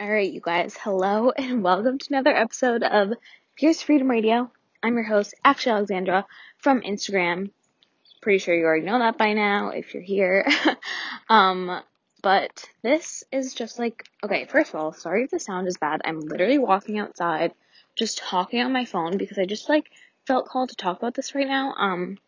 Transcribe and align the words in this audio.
All 0.00 0.08
right, 0.08 0.32
you 0.32 0.40
guys, 0.40 0.76
hello 0.80 1.30
and 1.36 1.64
welcome 1.64 1.98
to 1.98 2.06
another 2.10 2.30
episode 2.30 2.84
of 2.84 3.14
Fierce 3.58 3.82
Freedom 3.82 4.08
Radio. 4.08 4.48
I'm 4.80 4.94
your 4.94 5.02
host, 5.02 5.34
Actually 5.44 5.72
Alexandra 5.72 6.24
from 6.58 6.82
Instagram. 6.82 7.50
Pretty 8.22 8.38
sure 8.38 8.54
you 8.54 8.64
already 8.64 8.86
know 8.86 9.00
that 9.00 9.18
by 9.18 9.32
now 9.32 9.70
if 9.70 9.92
you're 9.94 10.02
here. 10.04 10.46
um, 11.28 11.80
but 12.22 12.70
this 12.82 13.24
is 13.32 13.54
just 13.54 13.80
like, 13.80 14.04
okay, 14.22 14.44
first 14.44 14.72
of 14.72 14.76
all, 14.78 14.92
sorry 14.92 15.24
if 15.24 15.30
the 15.30 15.40
sound 15.40 15.66
is 15.66 15.78
bad. 15.78 16.00
I'm 16.04 16.20
literally 16.20 16.58
walking 16.58 17.00
outside, 17.00 17.52
just 17.98 18.18
talking 18.18 18.60
on 18.60 18.72
my 18.72 18.84
phone 18.84 19.18
because 19.18 19.36
I 19.36 19.46
just 19.46 19.68
like 19.68 19.90
felt 20.28 20.46
called 20.46 20.68
to 20.68 20.76
talk 20.76 20.98
about 20.98 21.14
this 21.14 21.34
right 21.34 21.48
now. 21.48 21.74
Um, 21.76 22.18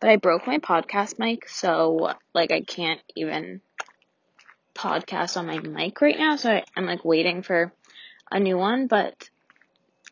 but 0.00 0.08
I 0.08 0.16
broke 0.16 0.46
my 0.46 0.60
podcast 0.60 1.18
mic, 1.18 1.46
so 1.46 2.14
like 2.32 2.52
I 2.52 2.62
can't 2.62 3.02
even 3.14 3.60
podcast 4.78 5.36
on 5.36 5.46
my 5.46 5.58
mic 5.58 6.00
right 6.00 6.18
now, 6.18 6.36
so 6.36 6.52
I, 6.52 6.64
am 6.76 6.86
like 6.86 7.04
waiting 7.04 7.42
for 7.42 7.72
a 8.30 8.38
new 8.38 8.56
one, 8.56 8.86
but 8.86 9.28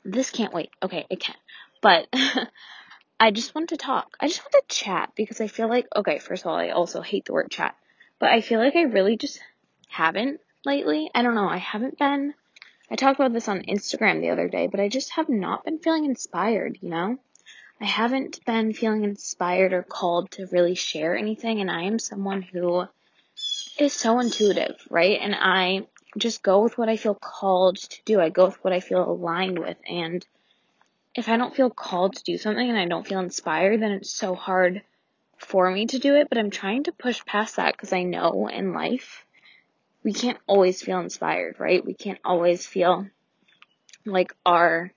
this 0.04 0.30
can't 0.30 0.52
wait. 0.52 0.70
Okay, 0.82 1.06
it 1.08 1.20
can. 1.20 1.36
But 1.80 2.08
I 3.20 3.30
just 3.30 3.54
want 3.54 3.68
to 3.68 3.76
talk. 3.76 4.16
I 4.20 4.26
just 4.26 4.42
want 4.42 4.52
to 4.52 4.74
chat 4.74 5.12
because 5.14 5.40
I 5.40 5.46
feel 5.46 5.68
like, 5.68 5.86
okay, 5.94 6.18
first 6.18 6.42
of 6.42 6.48
all, 6.48 6.56
I 6.56 6.70
also 6.70 7.00
hate 7.00 7.26
the 7.26 7.32
word 7.32 7.50
chat, 7.50 7.76
but 8.18 8.30
I 8.30 8.40
feel 8.40 8.58
like 8.58 8.74
I 8.74 8.82
really 8.82 9.16
just 9.16 9.40
haven't 9.88 10.40
lately. 10.64 11.10
I 11.14 11.22
don't 11.22 11.36
know. 11.36 11.48
I 11.48 11.58
haven't 11.58 11.98
been, 11.98 12.34
I 12.90 12.96
talked 12.96 13.20
about 13.20 13.32
this 13.32 13.48
on 13.48 13.62
Instagram 13.62 14.20
the 14.20 14.30
other 14.30 14.48
day, 14.48 14.66
but 14.66 14.80
I 14.80 14.88
just 14.88 15.10
have 15.12 15.28
not 15.28 15.64
been 15.64 15.78
feeling 15.78 16.04
inspired, 16.04 16.78
you 16.80 16.90
know? 16.90 17.18
I 17.80 17.84
haven't 17.84 18.44
been 18.44 18.72
feeling 18.72 19.04
inspired 19.04 19.72
or 19.72 19.82
called 19.82 20.30
to 20.32 20.48
really 20.50 20.74
share 20.74 21.14
anything, 21.14 21.60
and 21.60 21.70
I 21.70 21.82
am 21.82 21.98
someone 21.98 22.42
who 22.42 22.86
is 23.78 23.92
so 23.92 24.20
intuitive, 24.20 24.76
right? 24.90 25.18
And 25.20 25.34
I 25.34 25.86
just 26.16 26.42
go 26.42 26.62
with 26.62 26.78
what 26.78 26.88
I 26.88 26.96
feel 26.96 27.14
called 27.14 27.76
to 27.76 27.98
do. 28.04 28.20
I 28.20 28.30
go 28.30 28.46
with 28.46 28.62
what 28.64 28.72
I 28.72 28.80
feel 28.80 29.08
aligned 29.08 29.58
with. 29.58 29.76
And 29.88 30.26
if 31.14 31.28
I 31.28 31.36
don't 31.36 31.54
feel 31.54 31.70
called 31.70 32.16
to 32.16 32.24
do 32.24 32.38
something 32.38 32.68
and 32.68 32.78
I 32.78 32.86
don't 32.86 33.06
feel 33.06 33.20
inspired, 33.20 33.80
then 33.80 33.92
it's 33.92 34.10
so 34.10 34.34
hard 34.34 34.82
for 35.38 35.70
me 35.70 35.86
to 35.86 35.98
do 35.98 36.16
it. 36.16 36.28
But 36.28 36.38
I'm 36.38 36.50
trying 36.50 36.84
to 36.84 36.92
push 36.92 37.24
past 37.24 37.56
that 37.56 37.72
because 37.72 37.92
I 37.92 38.02
know 38.02 38.48
in 38.48 38.72
life 38.72 39.24
we 40.02 40.12
can't 40.12 40.38
always 40.46 40.80
feel 40.80 41.00
inspired, 41.00 41.56
right? 41.58 41.84
We 41.84 41.94
can't 41.94 42.20
always 42.24 42.64
feel 42.64 43.06
like 44.04 44.32
our 44.46 44.92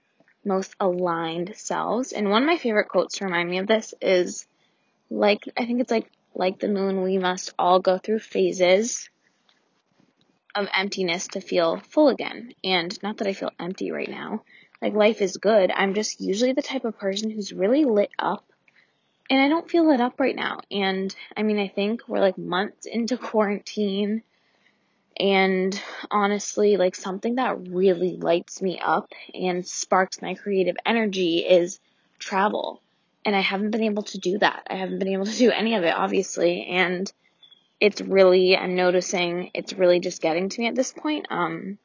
most 0.45 0.75
aligned 0.79 1.53
selves. 1.55 2.11
And 2.11 2.29
one 2.29 2.43
of 2.43 2.47
my 2.47 2.57
favorite 2.57 2.89
quotes 2.89 3.17
to 3.17 3.25
remind 3.25 3.49
me 3.49 3.57
of 3.57 3.67
this 3.67 3.93
is 4.01 4.45
like, 5.09 5.43
I 5.57 5.65
think 5.65 5.81
it's 5.81 5.91
like 5.91 6.11
like 6.33 6.59
the 6.59 6.67
moon, 6.67 7.01
we 7.01 7.17
must 7.17 7.53
all 7.59 7.79
go 7.79 7.97
through 7.97 8.19
phases 8.19 9.09
of 10.55 10.67
emptiness 10.73 11.27
to 11.29 11.41
feel 11.41 11.77
full 11.77 12.09
again. 12.09 12.53
And 12.63 13.01
not 13.03 13.17
that 13.17 13.27
I 13.27 13.33
feel 13.33 13.51
empty 13.59 13.91
right 13.91 14.09
now. 14.09 14.43
Like 14.81 14.93
life 14.93 15.21
is 15.21 15.37
good. 15.37 15.71
I'm 15.71 15.93
just 15.93 16.21
usually 16.21 16.53
the 16.53 16.61
type 16.61 16.85
of 16.85 16.97
person 16.97 17.29
who's 17.29 17.53
really 17.53 17.85
lit 17.85 18.11
up. 18.17 18.45
And 19.29 19.39
I 19.39 19.47
don't 19.47 19.69
feel 19.69 19.87
lit 19.87 20.01
up 20.01 20.19
right 20.19 20.35
now. 20.35 20.61
And 20.71 21.13
I 21.35 21.43
mean, 21.43 21.59
I 21.59 21.67
think 21.67 22.07
we're 22.07 22.19
like 22.19 22.37
months 22.37 22.85
into 22.85 23.17
quarantine. 23.31 24.23
And 25.19 25.79
honestly, 26.09 26.77
like 26.77 26.95
something 26.95 27.35
that 27.35 27.67
really 27.67 28.15
lights 28.15 28.61
me 28.61 28.79
up 28.79 29.11
and 29.33 29.67
sparks 29.67 30.21
my 30.21 30.33
creative 30.35 30.77
energy 30.85 31.39
is 31.39 31.79
travel 32.19 32.81
and 33.25 33.35
I 33.35 33.41
haven't 33.41 33.71
been 33.71 33.83
able 33.83 34.03
to 34.03 34.17
do 34.17 34.37
that. 34.39 34.67
I 34.69 34.75
haven't 34.75 34.99
been 34.99 35.13
able 35.13 35.25
to 35.25 35.37
do 35.37 35.51
any 35.51 35.75
of 35.75 35.83
it, 35.83 35.93
obviously, 35.93 36.65
and 36.65 37.11
it's 37.79 38.01
really, 38.01 38.57
I'm 38.57 38.75
noticing 38.75 39.51
it's 39.53 39.73
really 39.73 39.99
just 39.99 40.21
getting 40.21 40.49
to 40.49 40.61
me 40.61 40.67
at 40.67 40.75
this 40.75 40.91
point. 40.91 41.27
Um, 41.29 41.77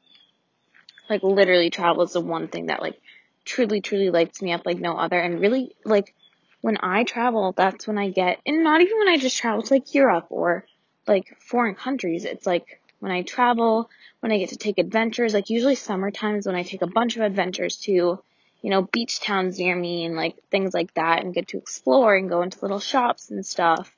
like 1.09 1.23
literally 1.23 1.69
travel 1.69 2.03
is 2.03 2.13
the 2.13 2.21
one 2.21 2.47
thing 2.47 2.67
that 2.67 2.81
like 2.81 2.99
truly, 3.45 3.79
truly 3.81 4.09
lights 4.09 4.41
me 4.41 4.51
up 4.53 4.65
like 4.65 4.79
no 4.79 4.97
other, 4.97 5.19
and 5.19 5.39
really 5.39 5.75
like 5.83 6.13
when 6.61 6.77
I 6.81 7.03
travel, 7.03 7.53
that's 7.55 7.87
when 7.87 7.97
I 7.97 8.09
get, 8.09 8.39
and 8.45 8.63
not 8.63 8.81
even 8.81 8.97
when 8.97 9.09
I 9.09 9.17
just 9.17 9.37
travel 9.37 9.61
to 9.61 9.73
like 9.73 9.93
Europe 9.93 10.27
or 10.29 10.65
like 11.07 11.37
foreign 11.39 11.75
countries, 11.75 12.25
it's 12.25 12.47
like 12.47 12.81
when 12.99 13.11
I 13.11 13.21
travel, 13.21 13.89
when 14.21 14.31
I 14.31 14.39
get 14.39 14.49
to 14.49 14.57
take 14.57 14.79
adventures, 14.79 15.33
like 15.33 15.51
usually 15.51 15.75
summer 15.75 16.09
times 16.09 16.47
when 16.47 16.55
I 16.55 16.63
take 16.63 16.81
a 16.81 16.87
bunch 16.87 17.17
of 17.17 17.21
adventures 17.21 17.77
to 17.81 18.19
you 18.65 18.71
know, 18.71 18.81
beach 18.81 19.19
towns 19.19 19.59
near 19.59 19.75
me 19.75 20.05
and 20.05 20.15
like 20.15 20.37
things 20.49 20.73
like 20.73 20.91
that 20.95 21.23
and 21.23 21.35
get 21.35 21.49
to 21.49 21.59
explore 21.59 22.15
and 22.15 22.31
go 22.31 22.41
into 22.41 22.57
little 22.63 22.79
shops 22.79 23.29
and 23.29 23.45
stuff. 23.45 23.95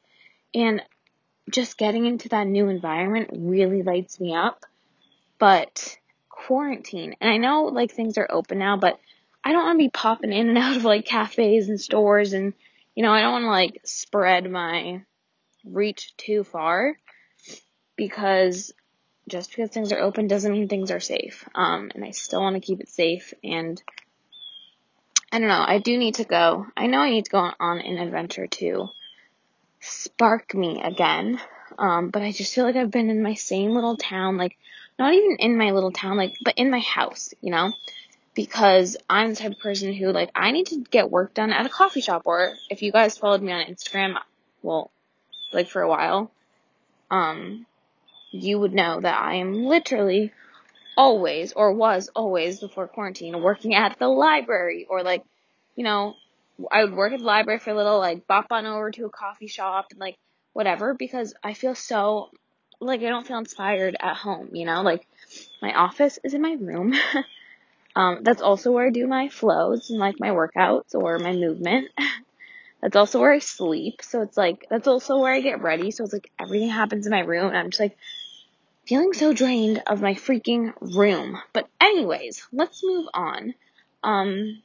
And 0.54 0.82
just 1.50 1.78
getting 1.78 2.06
into 2.06 2.28
that 2.28 2.48
new 2.48 2.68
environment 2.68 3.30
really 3.32 3.82
lights 3.82 4.20
me 4.20 4.36
up. 4.36 4.66
But 5.40 5.98
quarantine, 6.28 7.16
and 7.22 7.30
I 7.32 7.38
know 7.38 7.64
like 7.68 7.94
things 7.94 8.18
are 8.18 8.28
open 8.30 8.60
now, 8.60 8.76
but 8.76 9.00
I 9.42 9.54
don't 9.54 9.64
want 9.64 9.80
to 9.80 9.86
be 9.86 9.90
popping 9.90 10.34
in 10.34 10.50
and 10.50 10.58
out 10.58 10.76
of 10.76 10.84
like 10.84 11.06
cafes 11.06 11.70
and 11.70 11.80
stores 11.80 12.34
and, 12.34 12.54
you 12.94 13.04
know, 13.04 13.14
I 13.14 13.22
don't 13.22 13.32
want 13.32 13.44
to 13.44 13.50
like 13.50 13.80
spread 13.86 14.52
my 14.52 15.02
reach 15.64 16.14
too 16.18 16.44
far 16.44 16.98
because 17.96 18.74
just 19.30 19.50
because 19.50 19.70
things 19.70 19.94
are 19.94 20.02
open 20.02 20.28
doesn't 20.28 20.52
mean 20.52 20.68
things 20.68 20.92
are 20.92 21.00
safe. 21.00 21.48
Um, 21.56 21.90
and 21.96 22.04
I 22.04 22.12
still 22.12 22.42
want 22.42 22.56
to 22.56 22.60
keep 22.60 22.82
it 22.82 22.90
safe 22.90 23.34
and 23.46 23.82
I 25.32 25.40
don't 25.40 25.50
know. 25.50 25.64
I 25.66 25.80
do 25.80 25.98
need 25.98 26.16
to 26.16 26.24
go. 26.24 26.68
I 26.76 26.88
know 26.88 27.00
I 27.00 27.10
need 27.10 27.26
to 27.26 27.32
go 27.32 27.52
on 27.60 27.80
an 27.80 27.98
adventure 27.98 28.48
to 28.48 28.90
spark 29.82 30.54
me 30.54 30.82
again. 30.82 31.40
Um, 31.78 32.10
but 32.10 32.22
I 32.22 32.32
just 32.32 32.54
feel 32.56 32.64
like 32.64 32.76
I've 32.76 32.92
been 32.92 33.10
in 33.10 33.22
my 33.22 33.34
same 33.34 33.74
little 33.74 33.98
town, 33.98 34.38
like 34.38 34.58
not 34.98 35.14
even 35.14 35.38
in 35.40 35.58
my 35.58 35.72
little 35.72 35.92
town, 35.92 36.18
like 36.18 36.36
but 36.44 36.58
in 36.58 36.72
my 36.72 36.80
house, 36.80 37.34
you 37.42 37.52
know? 37.52 37.74
Because 38.34 38.96
I'm 39.10 39.32
the 39.32 39.36
type 39.36 39.52
of 39.52 39.60
person 39.60 39.94
who 39.94 40.12
like 40.12 40.32
I 40.34 40.52
need 40.52 40.68
to 40.68 40.84
get 40.90 41.12
work 41.12 41.34
done 41.34 41.52
at 41.52 41.66
a 41.66 41.70
coffee 41.70 42.02
shop 42.02 42.24
or 42.26 42.56
if 42.70 42.82
you 42.82 42.92
guys 42.92 43.18
followed 43.18 43.42
me 43.42 43.52
on 43.52 43.66
Instagram, 43.66 44.18
well, 44.62 44.92
like 45.52 45.68
for 45.68 45.82
a 45.82 45.90
while, 45.90 46.32
um, 47.12 47.66
you 48.32 48.60
would 48.60 48.74
know 48.74 49.00
that 49.02 49.20
I 49.20 49.36
am 49.36 49.66
literally 49.66 50.32
always 50.98 51.54
or 51.54 51.72
was 51.72 52.10
always 52.16 52.60
before 52.60 52.88
quarantine 52.88 53.42
working 53.42 53.76
at 53.76 53.98
the 54.00 54.08
library 54.08 54.88
or 54.90 55.04
like 55.04 55.24
you 55.78 55.84
know, 55.84 56.16
I 56.72 56.84
would 56.84 56.94
work 56.94 57.14
at 57.14 57.20
the 57.20 57.26
library 57.26 57.60
for 57.60 57.70
a 57.70 57.76
little, 57.76 58.00
like 58.00 58.28
bop 58.28 58.48
on 58.52 58.66
over 58.66 58.92
to 58.92 59.06
a 59.06 59.10
coffee 59.10 59.48
shop 59.48 59.88
and 59.92 60.00
like 60.00 60.18
whatever 60.54 60.94
because 60.96 61.34
I 61.44 61.54
feel 61.54 61.76
so 61.76 62.32
like 62.82 63.02
I 63.02 63.10
don't 63.10 63.26
feel 63.26 63.38
inspired 63.38 63.96
at 64.00 64.18
home, 64.18 64.50
you 64.54 64.66
know, 64.66 64.82
like 64.82 65.08
my 65.62 65.74
office 65.74 66.20
is 66.24 66.34
in 66.34 66.42
my 66.42 66.58
room. 66.60 66.94
um, 67.96 68.20
that's 68.24 68.42
also 68.42 68.72
where 68.72 68.88
I 68.88 68.90
do 68.90 69.08
my 69.08 69.30
flows 69.30 69.90
and 69.90 70.00
like 70.00 70.20
my 70.20 70.30
workouts 70.30 70.96
or 70.96 71.20
my 71.20 71.32
movement. 71.32 71.90
that's 72.82 72.96
also 72.96 73.20
where 73.20 73.32
I 73.32 73.40
sleep. 73.40 74.02
So 74.02 74.22
it's 74.24 74.38
like, 74.38 74.66
that's 74.70 74.88
also 74.88 75.20
where 75.20 75.34
I 75.34 75.42
get 75.42 75.62
ready. 75.62 75.92
So 75.92 76.04
it's 76.04 76.14
like 76.14 76.32
everything 76.40 76.70
happens 76.70 77.06
in 77.06 77.12
my 77.12 77.22
room 77.22 77.48
and 77.48 77.58
I'm 77.58 77.70
just 77.70 77.80
like 77.80 77.98
feeling 78.88 79.14
so 79.14 79.34
drained 79.34 79.84
of 79.86 80.02
my 80.02 80.14
freaking 80.14 80.74
room. 80.80 81.38
But 81.54 81.68
anyways, 81.82 82.48
let's 82.54 82.84
move 82.84 83.08
on. 83.14 83.54
Um, 84.04 84.62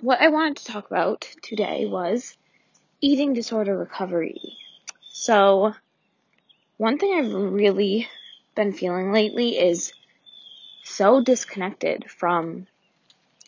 what 0.00 0.20
I 0.20 0.28
wanted 0.28 0.56
to 0.58 0.64
talk 0.64 0.90
about 0.90 1.28
today 1.42 1.86
was 1.86 2.36
eating 3.00 3.34
disorder 3.34 3.76
recovery. 3.76 4.40
So, 5.12 5.74
one 6.78 6.98
thing 6.98 7.14
I've 7.14 7.32
really 7.32 8.08
been 8.54 8.72
feeling 8.72 9.12
lately 9.12 9.58
is 9.58 9.92
so 10.84 11.20
disconnected 11.22 12.10
from 12.10 12.66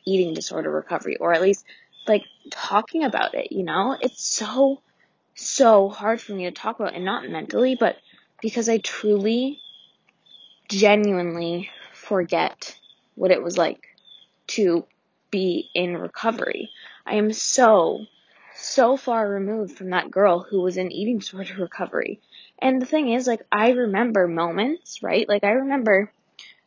eating 0.04 0.34
disorder 0.34 0.70
recovery, 0.70 1.16
or 1.16 1.32
at 1.32 1.40
least 1.40 1.64
like 2.06 2.24
talking 2.50 3.04
about 3.04 3.34
it, 3.34 3.52
you 3.52 3.62
know? 3.62 3.96
It's 4.00 4.22
so, 4.22 4.82
so 5.34 5.88
hard 5.88 6.20
for 6.20 6.32
me 6.32 6.44
to 6.44 6.50
talk 6.50 6.80
about, 6.80 6.94
and 6.94 7.04
not 7.04 7.28
mentally, 7.28 7.76
but 7.78 7.96
because 8.40 8.68
I 8.68 8.78
truly, 8.78 9.60
genuinely 10.70 11.70
forget 11.92 12.76
what 13.16 13.30
it 13.30 13.42
was 13.42 13.58
like 13.58 13.88
to 14.46 14.86
be 15.30 15.70
in 15.74 15.96
recovery. 15.96 16.70
I 17.06 17.16
am 17.16 17.32
so, 17.32 18.06
so 18.56 18.96
far 18.96 19.28
removed 19.28 19.76
from 19.76 19.90
that 19.90 20.10
girl 20.10 20.40
who 20.40 20.62
was 20.62 20.76
in 20.76 20.92
eating 20.92 21.18
disorder 21.18 21.54
recovery. 21.58 22.20
And 22.60 22.80
the 22.80 22.86
thing 22.86 23.10
is, 23.12 23.26
like, 23.26 23.42
I 23.52 23.70
remember 23.70 24.28
moments, 24.28 25.02
right? 25.02 25.28
Like, 25.28 25.44
I 25.44 25.50
remember 25.52 26.12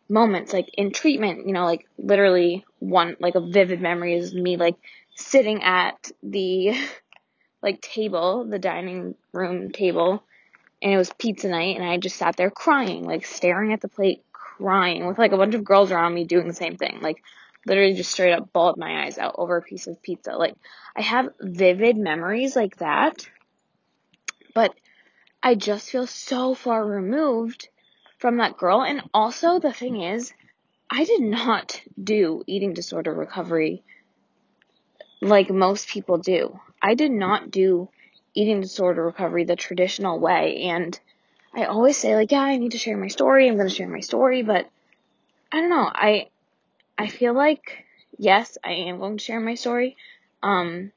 moments, 0.10 0.54
like, 0.54 0.70
in 0.76 0.92
treatment, 0.92 1.48
you 1.48 1.54
know, 1.54 1.66
like, 1.66 1.88
literally 1.98 2.66
one, 2.80 3.16
like, 3.20 3.36
a 3.36 3.42
vivid 3.42 3.82
memory 3.82 4.16
is 4.16 4.34
me, 4.34 4.58
like, 4.58 4.76
sitting 5.16 5.64
at 5.64 6.12
the, 6.24 6.74
like, 7.64 7.82
table, 7.82 8.46
the 8.46 8.60
dining 8.60 9.16
room 9.34 9.72
table, 9.72 10.24
and 10.84 10.92
it 10.92 10.98
was 10.98 11.12
pizza 11.18 11.48
night, 11.48 11.78
and 11.78 11.86
I 11.86 11.98
just 11.98 12.18
sat 12.18 12.36
there 12.36 12.52
crying, 12.52 13.06
like, 13.06 13.26
staring 13.26 13.72
at 13.72 13.80
the 13.80 13.88
plate, 13.88 14.22
crying, 14.34 15.08
with, 15.08 15.18
like, 15.18 15.32
a 15.32 15.38
bunch 15.38 15.56
of 15.56 15.64
girls 15.64 15.92
around 15.92 16.14
me 16.14 16.26
doing 16.26 16.48
the 16.48 16.54
same 16.54 16.76
thing. 16.76 17.00
Like, 17.02 17.24
literally 17.66 17.94
just 17.94 18.12
straight 18.12 18.34
up 18.34 18.52
bawled 18.52 18.78
my 18.78 19.06
eyes 19.06 19.18
out 19.18 19.36
over 19.38 19.56
a 19.56 19.62
piece 19.62 19.88
of 19.88 20.02
pizza. 20.04 20.34
Like, 20.34 20.56
I 20.96 21.02
have 21.02 21.30
vivid 21.40 21.98
memories 21.98 22.56
like 22.56 22.78
that, 22.78 23.26
but 24.54 24.76
I 25.42 25.56
just 25.56 25.90
feel 25.90 26.06
so 26.06 26.54
far 26.54 26.86
removed 26.86 27.70
from 28.18 28.38
that 28.38 28.58
girl. 28.58 28.84
And 28.84 29.02
also, 29.14 29.60
the 29.60 29.74
thing 29.74 30.02
is, 30.02 30.34
I 30.90 31.06
did 31.06 31.22
not 31.22 31.82
do 32.02 32.44
eating 32.46 32.74
disorder 32.74 33.14
recovery 33.14 33.84
like 35.22 35.50
most 35.50 35.88
people 35.88 36.18
do. 36.18 36.60
I 36.82 36.96
did 36.96 37.12
not 37.12 37.50
do 37.50 37.90
eating 38.34 38.62
disorder 38.62 39.06
recovery 39.06 39.44
the 39.44 39.56
traditional 39.56 40.20
way. 40.20 40.64
And 40.64 41.00
I 41.54 41.66
always 41.66 41.98
say 41.98 42.16
like, 42.16 42.32
yeah, 42.32 42.42
I 42.42 42.58
need 42.58 42.72
to 42.72 42.78
share 42.78 42.98
my 42.98 43.08
story. 43.08 43.48
I'm 43.48 43.56
going 43.56 43.70
to 43.70 43.74
share 43.74 43.88
my 43.88 44.00
story, 44.00 44.42
but 44.42 44.70
I 45.52 45.60
don't 45.60 45.70
know. 45.70 45.90
I, 45.94 46.30
I 46.98 47.08
feel 47.08 47.34
like, 47.34 47.86
yes, 48.18 48.58
I 48.64 48.72
am 48.72 48.98
going 48.98 49.18
to 49.18 49.24
share 49.24 49.40
my 49.40 49.56
story. 49.56 49.98
Um, 50.42 50.92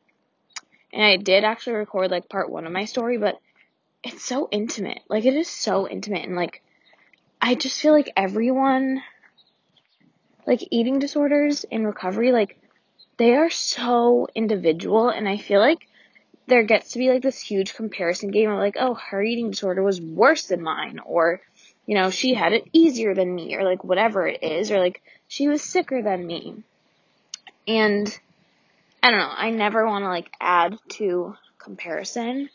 and 0.93 1.05
I 1.05 1.17
did 1.17 1.45
actually 1.45 1.75
record 1.75 2.11
like 2.11 2.29
part 2.29 2.51
one 2.51 2.67
of 2.67 2.73
my 2.73 2.87
story, 2.87 3.19
but 3.19 3.39
it's 4.03 4.25
so 4.25 4.49
intimate. 4.51 5.01
Like 5.09 5.25
it 5.25 5.35
is 5.35 5.49
so 5.49 5.89
intimate 5.89 6.25
and 6.25 6.37
like, 6.37 6.63
I 7.41 7.55
just 7.55 7.81
feel 7.81 7.93
like 7.93 8.11
everyone, 8.17 9.03
like 10.47 10.67
eating 10.71 10.99
disorders 10.99 11.65
in 11.65 11.87
recovery, 11.87 12.33
like 12.33 12.59
they 13.19 13.35
are 13.35 13.51
so 13.51 14.27
individual 14.35 15.11
and 15.11 15.29
I 15.29 15.37
feel 15.37 15.61
like 15.61 15.87
there 16.47 16.63
gets 16.63 16.93
to 16.93 16.99
be 16.99 17.11
like 17.11 17.23
this 17.23 17.41
huge 17.41 17.75
comparison 17.75 18.31
game 18.31 18.51
of 18.51 18.59
like, 18.59 18.77
oh, 18.79 18.95
her 18.95 19.23
eating 19.23 19.51
disorder 19.51 19.83
was 19.83 20.01
worse 20.01 20.47
than 20.47 20.63
mine, 20.63 21.01
or, 21.05 21.41
you 21.87 21.95
know, 21.95 22.11
she 22.11 22.35
had 22.35 22.53
it 22.53 22.69
easier 22.73 23.15
than 23.15 23.35
me, 23.35 23.57
or 23.57 23.65
like 23.65 23.83
whatever 23.83 24.27
it 24.27 24.43
is, 24.43 24.71
or 24.71 24.79
like 24.79 25.03
she 25.29 25.49
was 25.49 25.63
sicker 25.63 26.03
than 26.03 26.27
me. 26.27 26.63
And 27.67 28.19
I 29.03 29.11
don't 29.11 29.19
know, 29.19 29.33
I 29.37 29.51
never 29.51 29.87
want 29.87 30.05
to 30.05 30.09
like 30.09 30.31
add 30.41 30.79
to 30.91 31.35
comparison, 31.59 32.49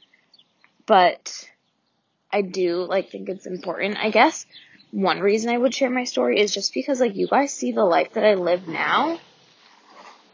but 0.85 1.49
I 2.31 2.41
do 2.41 2.83
like 2.83 3.09
think 3.09 3.27
it's 3.27 3.45
important. 3.45 3.97
I 3.97 4.09
guess 4.09 4.45
one 4.91 5.19
reason 5.19 5.49
I 5.49 5.57
would 5.57 5.73
share 5.73 5.89
my 5.89 6.05
story 6.05 6.39
is 6.39 6.53
just 6.53 6.73
because 6.73 7.01
like 7.01 7.15
you 7.15 7.27
guys 7.27 7.53
see 7.53 7.73
the 7.73 7.83
life 7.83 8.13
that 8.13 8.25
I 8.25 8.35
live 8.35 8.67
now 8.67 9.19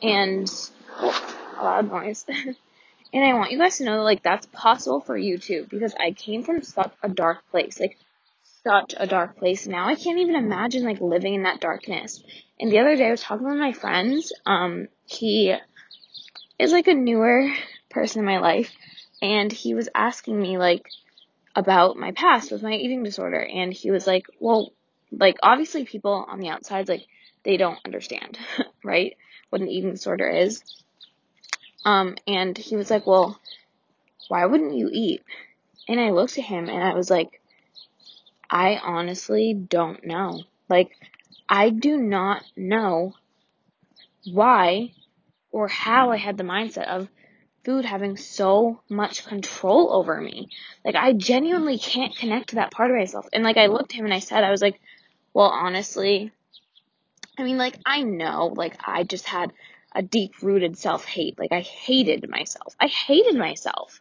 and 0.01 0.51
oh, 0.99 1.37
a 1.59 1.63
loud 1.63 1.91
noise. 1.91 2.25
And 3.13 3.23
I 3.23 3.33
want 3.33 3.51
you 3.51 3.57
guys 3.57 3.77
to 3.77 3.85
know 3.85 3.97
that, 3.97 4.03
like, 4.03 4.23
that's 4.23 4.47
possible 4.47 4.99
for 4.99 5.17
you 5.17 5.37
too, 5.37 5.65
because 5.69 5.95
I 5.99 6.11
came 6.11 6.43
from 6.43 6.61
such 6.61 6.91
a 7.01 7.09
dark 7.09 7.49
place, 7.51 7.79
like, 7.79 7.97
such 8.63 8.93
a 8.97 9.07
dark 9.07 9.37
place. 9.37 9.65
Now 9.65 9.87
I 9.87 9.95
can't 9.95 10.19
even 10.19 10.35
imagine, 10.35 10.83
like, 10.83 10.99
living 10.99 11.33
in 11.33 11.43
that 11.43 11.61
darkness. 11.61 12.21
And 12.59 12.71
the 12.71 12.79
other 12.79 12.95
day 12.95 13.07
I 13.07 13.11
was 13.11 13.21
talking 13.21 13.47
with 13.47 13.57
my 13.57 13.71
friends, 13.71 14.33
um, 14.45 14.87
he 15.05 15.55
is, 16.59 16.71
like, 16.71 16.87
a 16.87 16.93
newer 16.93 17.49
person 17.89 18.19
in 18.19 18.25
my 18.25 18.39
life, 18.39 18.71
and 19.21 19.51
he 19.51 19.73
was 19.73 19.89
asking 19.95 20.39
me, 20.39 20.57
like, 20.57 20.89
about 21.55 21.97
my 21.97 22.11
past 22.11 22.51
with 22.51 22.61
my 22.61 22.73
eating 22.73 23.03
disorder, 23.03 23.39
and 23.39 23.71
he 23.71 23.89
was 23.89 24.05
like, 24.05 24.27
well, 24.39 24.73
like, 25.11 25.37
obviously 25.41 25.85
people 25.85 26.25
on 26.27 26.39
the 26.39 26.49
outside, 26.49 26.89
like, 26.89 27.05
they 27.43 27.57
don't 27.57 27.79
understand, 27.85 28.37
right? 28.83 29.15
What 29.49 29.61
an 29.61 29.69
eating 29.69 29.91
disorder 29.91 30.27
is. 30.29 30.61
Um, 31.85 32.15
and 32.27 32.57
he 32.57 32.75
was 32.75 32.89
like, 32.89 33.07
well, 33.07 33.39
why 34.27 34.45
wouldn't 34.45 34.75
you 34.75 34.89
eat? 34.91 35.23
And 35.87 35.99
I 35.99 36.11
looked 36.11 36.37
at 36.37 36.43
him 36.43 36.69
and 36.69 36.83
I 36.83 36.93
was 36.93 37.09
like, 37.09 37.41
I 38.49 38.79
honestly 38.83 39.53
don't 39.53 40.05
know. 40.05 40.43
Like, 40.69 40.91
I 41.47 41.69
do 41.69 41.97
not 41.97 42.43
know 42.55 43.13
why 44.25 44.91
or 45.51 45.67
how 45.67 46.11
I 46.11 46.17
had 46.17 46.37
the 46.37 46.43
mindset 46.43 46.87
of 46.87 47.07
food 47.63 47.85
having 47.85 48.17
so 48.17 48.81
much 48.89 49.25
control 49.25 49.93
over 49.93 50.19
me. 50.19 50.49
Like, 50.85 50.95
I 50.95 51.13
genuinely 51.13 51.77
can't 51.77 52.15
connect 52.15 52.49
to 52.49 52.55
that 52.55 52.71
part 52.71 52.91
of 52.91 52.97
myself. 52.97 53.27
And 53.33 53.43
like, 53.43 53.57
I 53.57 53.67
looked 53.67 53.91
at 53.93 53.97
him 53.97 54.05
and 54.05 54.13
I 54.13 54.19
said, 54.19 54.43
I 54.43 54.51
was 54.51 54.61
like, 54.61 54.79
well, 55.33 55.49
honestly, 55.49 56.31
I 57.37 57.43
mean, 57.43 57.57
like, 57.57 57.77
I 57.85 58.03
know, 58.03 58.53
like, 58.55 58.75
I 58.85 59.03
just 59.03 59.25
had 59.25 59.53
a 59.97 60.03
deep 60.03 60.35
rooted 60.43 60.77
self 60.77 61.03
hate. 61.05 61.37
Like 61.39 61.51
I 61.51 61.61
hated 61.61 62.29
myself. 62.29 62.75
I 62.79 62.85
hated 62.85 63.35
myself. 63.35 63.99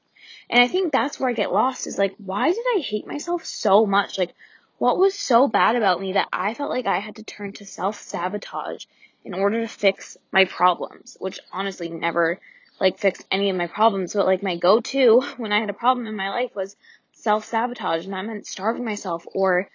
And 0.51 0.63
I 0.63 0.69
think 0.69 0.93
that's 0.93 1.19
where 1.19 1.31
I 1.31 1.33
get 1.33 1.53
lost 1.53 1.87
is 1.87 1.99
like, 1.99 2.15
why 2.19 2.51
did 2.53 2.65
I 2.77 2.81
hate 2.81 3.07
myself 3.07 3.45
so 3.45 3.87
much? 3.87 4.19
Like, 4.19 4.35
what 4.79 4.99
was 4.99 5.15
so 5.15 5.49
bad 5.49 5.75
about 5.75 6.01
me 6.01 6.13
that 6.13 6.29
I 6.33 6.55
felt 6.55 6.71
like 6.71 6.87
I 6.87 7.01
had 7.01 7.17
to 7.17 7.25
turn 7.25 7.53
to 7.55 7.65
self 7.65 8.01
sabotage 8.01 8.85
in 9.25 9.33
order 9.33 9.63
to 9.63 9.69
fix 9.69 10.19
my 10.31 10.45
problems, 10.45 11.17
which 11.19 11.41
honestly 11.51 11.89
never 11.89 12.39
like 12.79 12.99
fixed 12.99 13.27
any 13.31 13.49
of 13.49 13.57
my 13.57 13.67
problems. 13.67 14.13
But 14.13 14.27
like 14.27 14.43
my 14.43 14.57
go 14.57 14.81
to 14.81 15.21
when 15.39 15.51
I 15.51 15.61
had 15.61 15.71
a 15.71 15.75
problem 15.75 16.07
in 16.07 16.15
my 16.15 16.29
life 16.29 16.55
was 16.55 16.77
self 17.13 17.47
sabotage 17.47 18.05
and 18.05 18.13
that 18.13 18.27
meant 18.27 18.47
starving 18.47 18.85
myself 18.85 19.25
or, 19.33 19.71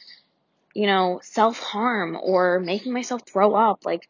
you 0.76 0.86
know, 0.86 1.20
self 1.24 1.60
harm 1.60 2.16
or 2.22 2.60
making 2.60 2.94
myself 2.94 3.24
throw 3.28 3.56
up. 3.56 3.86
Like, 3.86 4.08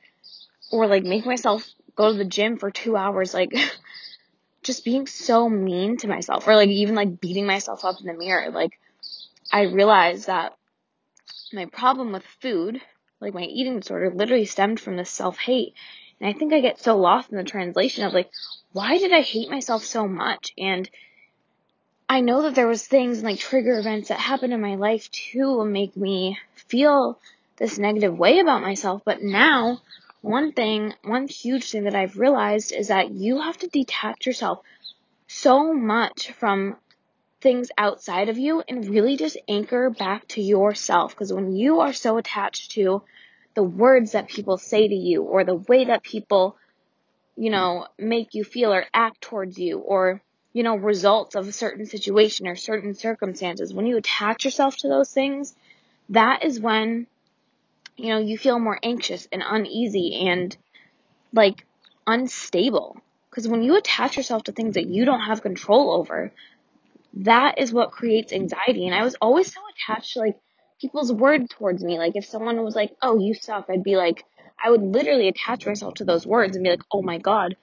or 0.71 0.87
like 0.87 1.03
make 1.03 1.25
myself 1.25 1.69
go 1.95 2.11
to 2.11 2.17
the 2.17 2.25
gym 2.25 2.57
for 2.57 2.71
two 2.71 2.95
hours, 2.95 3.33
like 3.33 3.53
just 4.63 4.85
being 4.85 5.07
so 5.07 5.49
mean 5.49 5.97
to 5.97 6.07
myself 6.07 6.47
or 6.47 6.55
like 6.55 6.69
even 6.69 6.95
like 6.95 7.19
beating 7.19 7.45
myself 7.45 7.83
up 7.85 7.99
in 7.99 8.07
the 8.07 8.13
mirror. 8.13 8.49
Like 8.51 8.79
I 9.51 9.63
realized 9.63 10.27
that 10.27 10.55
my 11.53 11.65
problem 11.65 12.11
with 12.11 12.23
food, 12.41 12.81
like 13.19 13.33
my 13.33 13.43
eating 13.43 13.79
disorder, 13.79 14.09
literally 14.09 14.45
stemmed 14.45 14.79
from 14.79 14.95
this 14.95 15.09
self 15.09 15.37
hate. 15.37 15.73
And 16.19 16.29
I 16.29 16.37
think 16.37 16.53
I 16.53 16.59
get 16.61 16.79
so 16.79 16.97
lost 16.97 17.31
in 17.31 17.37
the 17.37 17.43
translation 17.43 18.05
of 18.05 18.13
like, 18.13 18.29
why 18.73 18.97
did 18.97 19.11
I 19.11 19.21
hate 19.21 19.49
myself 19.49 19.83
so 19.83 20.07
much? 20.07 20.53
And 20.57 20.89
I 22.07 22.21
know 22.21 22.43
that 22.43 22.55
there 22.55 22.67
was 22.67 22.85
things 22.85 23.19
and 23.19 23.25
like 23.25 23.39
trigger 23.39 23.79
events 23.79 24.09
that 24.09 24.19
happened 24.19 24.53
in 24.53 24.61
my 24.61 24.75
life 24.75 25.09
to 25.33 25.65
make 25.65 25.95
me 25.97 26.37
feel 26.55 27.19
this 27.57 27.77
negative 27.77 28.17
way 28.17 28.39
about 28.39 28.61
myself, 28.61 29.01
but 29.05 29.21
now 29.21 29.81
one 30.21 30.51
thing, 30.51 30.93
one 31.03 31.27
huge 31.27 31.71
thing 31.71 31.83
that 31.85 31.95
I've 31.95 32.17
realized 32.17 32.71
is 32.71 32.89
that 32.89 33.11
you 33.11 33.41
have 33.41 33.57
to 33.59 33.67
detach 33.67 34.25
yourself 34.25 34.61
so 35.27 35.73
much 35.73 36.31
from 36.31 36.77
things 37.41 37.69
outside 37.77 38.29
of 38.29 38.37
you 38.37 38.63
and 38.67 38.85
really 38.85 39.17
just 39.17 39.37
anchor 39.47 39.89
back 39.89 40.27
to 40.29 40.41
yourself. 40.41 41.13
Because 41.13 41.33
when 41.33 41.55
you 41.55 41.79
are 41.79 41.93
so 41.93 42.17
attached 42.17 42.71
to 42.71 43.01
the 43.55 43.63
words 43.63 44.11
that 44.11 44.29
people 44.29 44.57
say 44.57 44.87
to 44.87 44.95
you 44.95 45.23
or 45.23 45.43
the 45.43 45.55
way 45.55 45.85
that 45.85 46.03
people, 46.03 46.55
you 47.35 47.49
know, 47.49 47.87
make 47.97 48.35
you 48.35 48.43
feel 48.43 48.71
or 48.71 48.85
act 48.93 49.21
towards 49.21 49.57
you 49.57 49.79
or, 49.79 50.21
you 50.53 50.61
know, 50.63 50.75
results 50.75 51.35
of 51.35 51.47
a 51.47 51.51
certain 51.51 51.85
situation 51.85 52.47
or 52.47 52.55
certain 52.55 52.93
circumstances, 52.93 53.73
when 53.73 53.87
you 53.87 53.97
attach 53.97 54.45
yourself 54.45 54.77
to 54.77 54.87
those 54.87 55.11
things, 55.11 55.55
that 56.09 56.43
is 56.45 56.59
when 56.59 57.07
you 58.01 58.09
know, 58.09 58.19
you 58.19 58.37
feel 58.37 58.57
more 58.57 58.79
anxious 58.81 59.27
and 59.31 59.43
uneasy 59.45 60.27
and 60.27 60.55
like 61.33 61.65
unstable. 62.07 62.97
Because 63.29 63.47
when 63.47 63.61
you 63.61 63.77
attach 63.77 64.17
yourself 64.17 64.43
to 64.43 64.51
things 64.51 64.73
that 64.73 64.87
you 64.87 65.05
don't 65.05 65.21
have 65.21 65.41
control 65.41 65.91
over, 65.91 66.31
that 67.13 67.59
is 67.59 67.71
what 67.71 67.91
creates 67.91 68.33
anxiety. 68.33 68.87
And 68.87 68.95
I 68.95 69.03
was 69.03 69.15
always 69.21 69.53
so 69.53 69.61
attached 69.75 70.13
to 70.13 70.19
like 70.19 70.39
people's 70.79 71.13
word 71.13 71.49
towards 71.49 71.83
me. 71.83 71.99
Like 71.99 72.15
if 72.15 72.25
someone 72.25 72.63
was 72.63 72.75
like, 72.75 72.91
oh, 73.01 73.19
you 73.19 73.35
suck, 73.35 73.67
I'd 73.69 73.83
be 73.83 73.95
like, 73.95 74.25
I 74.63 74.71
would 74.71 74.81
literally 74.81 75.27
attach 75.27 75.65
myself 75.65 75.95
to 75.95 76.05
those 76.05 76.25
words 76.25 76.55
and 76.55 76.63
be 76.63 76.71
like, 76.71 76.83
oh 76.91 77.01
my 77.01 77.19
God, 77.19 77.55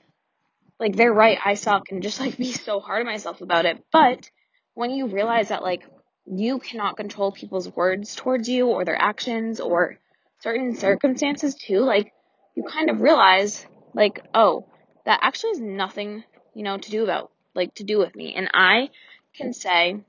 like 0.78 0.94
they're 0.94 1.12
right, 1.12 1.38
I 1.44 1.54
suck, 1.54 1.90
and 1.90 2.02
just 2.02 2.20
like 2.20 2.36
be 2.38 2.52
so 2.52 2.78
hard 2.80 3.00
on 3.00 3.06
myself 3.06 3.40
about 3.40 3.66
it. 3.66 3.84
But 3.92 4.30
when 4.74 4.90
you 4.90 5.08
realize 5.08 5.48
that 5.48 5.64
like 5.64 5.84
you 6.26 6.60
cannot 6.60 6.96
control 6.96 7.32
people's 7.32 7.68
words 7.74 8.14
towards 8.14 8.48
you 8.48 8.68
or 8.68 8.84
their 8.84 9.00
actions 9.00 9.60
or 9.60 9.98
certain 10.40 10.74
circumstances 10.76 11.54
too, 11.54 11.80
like 11.80 12.12
you 12.54 12.64
kind 12.64 12.90
of 12.90 13.00
realize 13.00 13.66
like, 13.94 14.24
oh, 14.34 14.66
that 15.04 15.20
actually 15.22 15.50
has 15.50 15.60
nothing, 15.60 16.24
you 16.54 16.62
know, 16.62 16.78
to 16.78 16.90
do 16.90 17.02
about 17.02 17.30
like 17.54 17.74
to 17.74 17.84
do 17.84 17.98
with 17.98 18.14
me. 18.14 18.34
And 18.34 18.48
I 18.52 18.90
can 19.34 19.52
say 19.52 20.00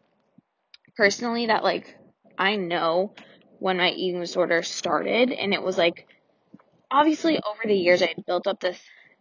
personally 0.96 1.48
that 1.48 1.64
like 1.64 1.96
I 2.38 2.56
know 2.56 3.14
when 3.60 3.78
my 3.78 3.90
eating 3.90 4.22
disorder 4.22 4.64
started 4.64 5.32
and 5.32 5.54
it 5.54 5.62
was 5.62 5.78
like 5.78 6.08
obviously 6.92 7.38
over 7.38 7.62
the 7.66 7.76
years 7.76 8.02
I 8.02 8.08
had 8.08 8.26
built 8.26 8.48
up 8.48 8.60
this 8.60 8.80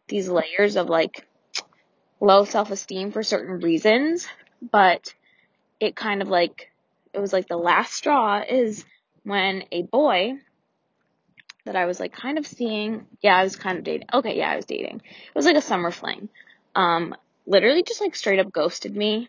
these 0.09 0.29
layers 0.29 0.77
of 0.77 0.89
like 0.89 1.27
low 2.21 2.45
self 2.45 2.71
esteem 2.71 3.13
for 3.13 3.23
certain 3.23 3.61
reasons, 3.61 4.27
but 4.73 5.15
it 5.81 5.95
kind 5.95 6.23
of 6.23 6.29
like 6.29 6.71
it 7.13 7.21
was 7.21 7.33
like 7.33 7.49
the 7.49 7.57
last 7.57 7.93
straw 7.93 8.43
is 8.49 8.85
when 9.23 9.65
a 9.71 9.83
boy 9.83 10.35
that 11.69 11.77
I 11.77 11.85
was 11.85 12.01
like 12.01 12.13
kind 12.13 12.39
of 12.39 12.47
seeing. 12.47 13.07
Yeah, 13.21 13.37
I 13.37 13.43
was 13.45 13.57
kind 13.57 13.77
of 13.77 13.85
dating. 13.85 14.09
Okay, 14.13 14.39
yeah, 14.39 14.51
I 14.51 14.57
was 14.57 14.65
dating. 14.65 14.97
It 15.05 15.35
was 15.35 15.45
like 15.45 15.57
a 15.57 15.63
summer 15.63 15.91
fling. 15.91 16.31
Um, 16.75 17.15
literally 17.47 17.83
just 17.83 18.01
like 18.01 18.17
straight 18.17 18.41
up 18.41 18.51
ghosted 18.51 18.97
me. 18.97 19.29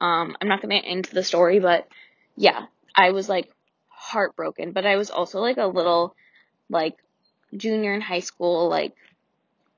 Um, 0.00 0.36
I'm 0.40 0.48
not 0.48 0.60
gonna 0.60 0.80
get 0.80 0.84
into 0.84 1.14
the 1.14 1.24
story, 1.24 1.58
but 1.58 1.88
yeah, 2.36 2.66
I 2.94 3.12
was 3.12 3.28
like 3.28 3.50
heartbroken, 3.88 4.72
but 4.72 4.84
I 4.84 4.96
was 4.96 5.10
also 5.10 5.40
like 5.40 5.56
a 5.56 5.66
little 5.66 6.14
like 6.68 6.98
junior 7.56 7.94
in 7.94 8.02
high 8.02 8.20
school, 8.20 8.68
like 8.68 8.92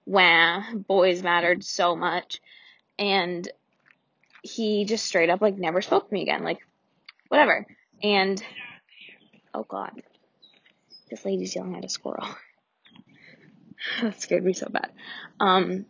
wah, 0.04 0.64
boys 0.74 1.22
mattered 1.22 1.62
so 1.62 1.94
much. 1.94 2.40
And 2.98 3.48
he 4.42 4.84
just 4.84 5.06
straight 5.06 5.30
up 5.30 5.40
like 5.40 5.56
never 5.56 5.80
spoke 5.80 6.08
to 6.08 6.12
me 6.12 6.22
again, 6.22 6.42
like 6.42 6.58
whatever. 7.28 7.66
And 8.02 8.42
oh 9.54 9.62
god. 9.62 10.02
This 11.10 11.24
lady's 11.24 11.54
yelling 11.54 11.76
at 11.76 11.84
a 11.84 11.88
squirrel. 11.88 12.28
that 14.02 14.20
scared 14.20 14.44
me 14.44 14.52
so 14.52 14.68
bad. 14.68 14.90
Um, 15.40 15.86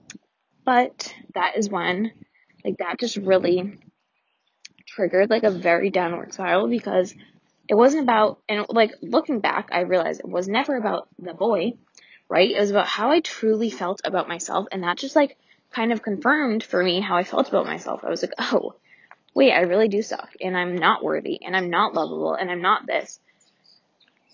but 0.65 1.15
that 1.35 1.57
is 1.57 1.69
when, 1.69 2.13
like, 2.65 2.79
that 2.79 2.99
just 2.99 3.17
really 3.17 3.79
triggered 4.87 5.31
like 5.31 5.45
a 5.45 5.51
very 5.51 5.91
downward 5.91 6.33
spiral 6.33 6.69
because 6.69 7.15
it 7.69 7.75
wasn't 7.75 8.03
about, 8.03 8.41
and 8.49 8.65
like 8.71 8.93
looking 9.03 9.41
back, 9.41 9.69
I 9.71 9.81
realized 9.81 10.21
it 10.21 10.29
was 10.29 10.49
never 10.49 10.77
about 10.77 11.09
the 11.19 11.35
boy, 11.35 11.75
right? 12.29 12.51
It 12.51 12.59
was 12.59 12.71
about 12.71 12.87
how 12.87 13.11
I 13.11 13.21
truly 13.21 13.71
felt 13.71 14.01
about 14.05 14.29
myself, 14.29 14.67
and 14.73 14.83
that 14.83 14.99
just 14.99 15.15
like 15.15 15.37
kind 15.71 15.93
of 15.93 16.03
confirmed 16.03 16.65
for 16.65 16.83
me 16.83 17.01
how 17.01 17.17
I 17.17 17.25
felt 17.25 17.49
about 17.49 17.67
myself. 17.67 18.01
I 18.05 18.11
was 18.11 18.23
like, 18.23 18.33
oh, 18.39 18.75
wait, 19.35 19.53
I 19.53 19.61
really 19.61 19.89
do 19.89 20.01
suck, 20.03 20.31
and 20.41 20.57
I'm 20.57 20.77
not 20.77 21.05
worthy, 21.05 21.45
and 21.45 21.55
I'm 21.55 21.69
not 21.69 21.95
lovable, 21.95 22.35
and 22.35 22.51
I'm 22.51 22.63
not 22.63 22.87
this. 22.87 23.21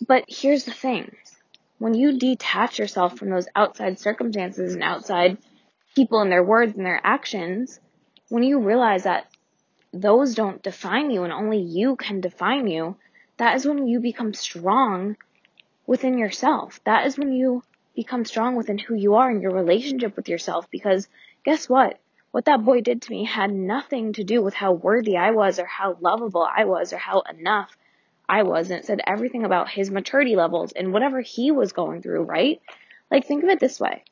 But 0.00 0.24
here's 0.28 0.64
the 0.64 0.72
thing 0.72 1.14
when 1.78 1.94
you 1.94 2.18
detach 2.18 2.78
yourself 2.78 3.16
from 3.16 3.30
those 3.30 3.48
outside 3.54 3.98
circumstances 3.98 4.74
and 4.74 4.82
outside 4.82 5.38
people 5.94 6.20
and 6.20 6.30
their 6.32 6.42
words 6.42 6.76
and 6.76 6.84
their 6.84 7.00
actions, 7.04 7.80
when 8.28 8.42
you 8.42 8.58
realize 8.58 9.04
that 9.04 9.26
those 9.92 10.34
don't 10.34 10.62
define 10.62 11.10
you 11.10 11.22
and 11.22 11.32
only 11.32 11.58
you 11.60 11.94
can 11.96 12.20
define 12.20 12.66
you, 12.66 12.96
that 13.36 13.54
is 13.56 13.66
when 13.66 13.86
you 13.86 14.00
become 14.00 14.34
strong 14.34 15.16
within 15.86 16.18
yourself. 16.18 16.80
That 16.84 17.06
is 17.06 17.16
when 17.16 17.32
you 17.32 17.62
become 17.94 18.24
strong 18.24 18.56
within 18.56 18.78
who 18.78 18.94
you 18.94 19.14
are 19.14 19.30
and 19.30 19.40
your 19.40 19.52
relationship 19.52 20.16
with 20.16 20.28
yourself 20.28 20.68
because 20.70 21.08
guess 21.44 21.68
what? 21.68 22.00
What 22.32 22.46
that 22.46 22.64
boy 22.64 22.80
did 22.80 23.02
to 23.02 23.10
me 23.12 23.24
had 23.24 23.52
nothing 23.52 24.14
to 24.14 24.24
do 24.24 24.42
with 24.42 24.54
how 24.54 24.72
worthy 24.72 25.16
I 25.16 25.30
was 25.30 25.60
or 25.60 25.66
how 25.66 25.96
lovable 26.00 26.42
I 26.44 26.64
was 26.64 26.92
or 26.92 26.98
how 26.98 27.20
enough 27.20 27.76
I 28.28 28.42
was. 28.42 28.70
And 28.70 28.80
it 28.80 28.86
said 28.86 29.00
everything 29.06 29.44
about 29.44 29.68
his 29.68 29.90
maturity 29.90 30.36
levels 30.36 30.72
and 30.72 30.92
whatever 30.92 31.20
he 31.20 31.50
was 31.50 31.72
going 31.72 32.02
through, 32.02 32.22
right? 32.22 32.60
Like, 33.10 33.26
think 33.26 33.44
of 33.44 33.50
it 33.50 33.60
this 33.60 33.78
way. 33.78 34.04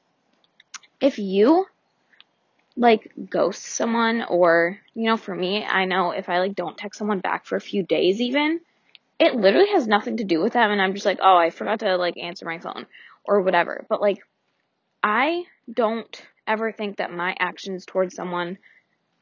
If 1.00 1.18
you 1.18 1.66
like 2.76 3.12
ghost 3.28 3.62
someone 3.64 4.24
or, 4.28 4.78
you 4.94 5.04
know, 5.04 5.16
for 5.16 5.34
me, 5.34 5.64
I 5.64 5.84
know 5.84 6.12
if 6.12 6.28
I 6.28 6.38
like 6.40 6.54
don't 6.54 6.76
text 6.76 6.98
someone 6.98 7.20
back 7.20 7.44
for 7.44 7.56
a 7.56 7.60
few 7.60 7.82
days 7.82 8.20
even, 8.20 8.60
it 9.18 9.34
literally 9.34 9.70
has 9.70 9.86
nothing 9.86 10.18
to 10.18 10.24
do 10.24 10.40
with 10.40 10.54
them 10.54 10.70
and 10.70 10.80
I'm 10.80 10.94
just 10.94 11.06
like, 11.06 11.18
oh, 11.22 11.36
I 11.36 11.50
forgot 11.50 11.80
to 11.80 11.96
like 11.96 12.16
answer 12.16 12.44
my 12.44 12.58
phone 12.58 12.86
or 13.24 13.42
whatever. 13.42 13.84
But 13.88 14.00
like, 14.00 14.18
I 15.02 15.44
don't 15.72 16.22
ever 16.46 16.72
think 16.72 16.96
that 16.96 17.12
my 17.12 17.36
actions 17.38 17.84
towards 17.84 18.14
someone, 18.14 18.58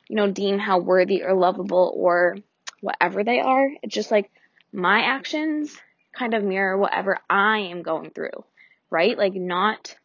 you 0.09 0.17
know, 0.17 0.31
deem 0.31 0.59
how 0.59 0.79
worthy 0.79 1.23
or 1.23 1.35
lovable 1.35 1.93
or 1.97 2.37
whatever 2.81 3.25
they 3.25 3.41
are. 3.41 3.69
It's 3.83 3.95
just 3.95 4.11
like 4.11 4.31
my 4.73 5.01
actions 5.01 5.77
kind 6.13 6.35
of 6.35 6.45
mirror 6.45 6.77
whatever 6.77 7.19
I 7.29 7.59
am 7.59 7.83
going 7.83 8.11
through, 8.11 8.45
right? 8.91 9.17
Like, 9.17 9.35
not 9.35 9.97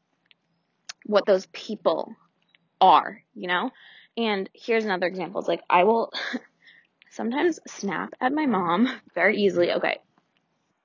what 1.05 1.25
those 1.25 1.45
people 1.47 2.15
are, 2.81 3.21
you 3.33 3.47
know? 3.47 3.71
And 4.17 4.49
here's 4.53 4.85
another 4.85 5.07
example. 5.07 5.39
It's 5.39 5.47
like 5.47 5.63
I 5.69 5.83
will 5.83 6.11
sometimes 7.11 7.59
snap 7.67 8.13
at 8.21 8.33
my 8.33 8.45
mom 8.45 8.89
very 9.15 9.37
easily. 9.37 9.71
Okay. 9.71 9.99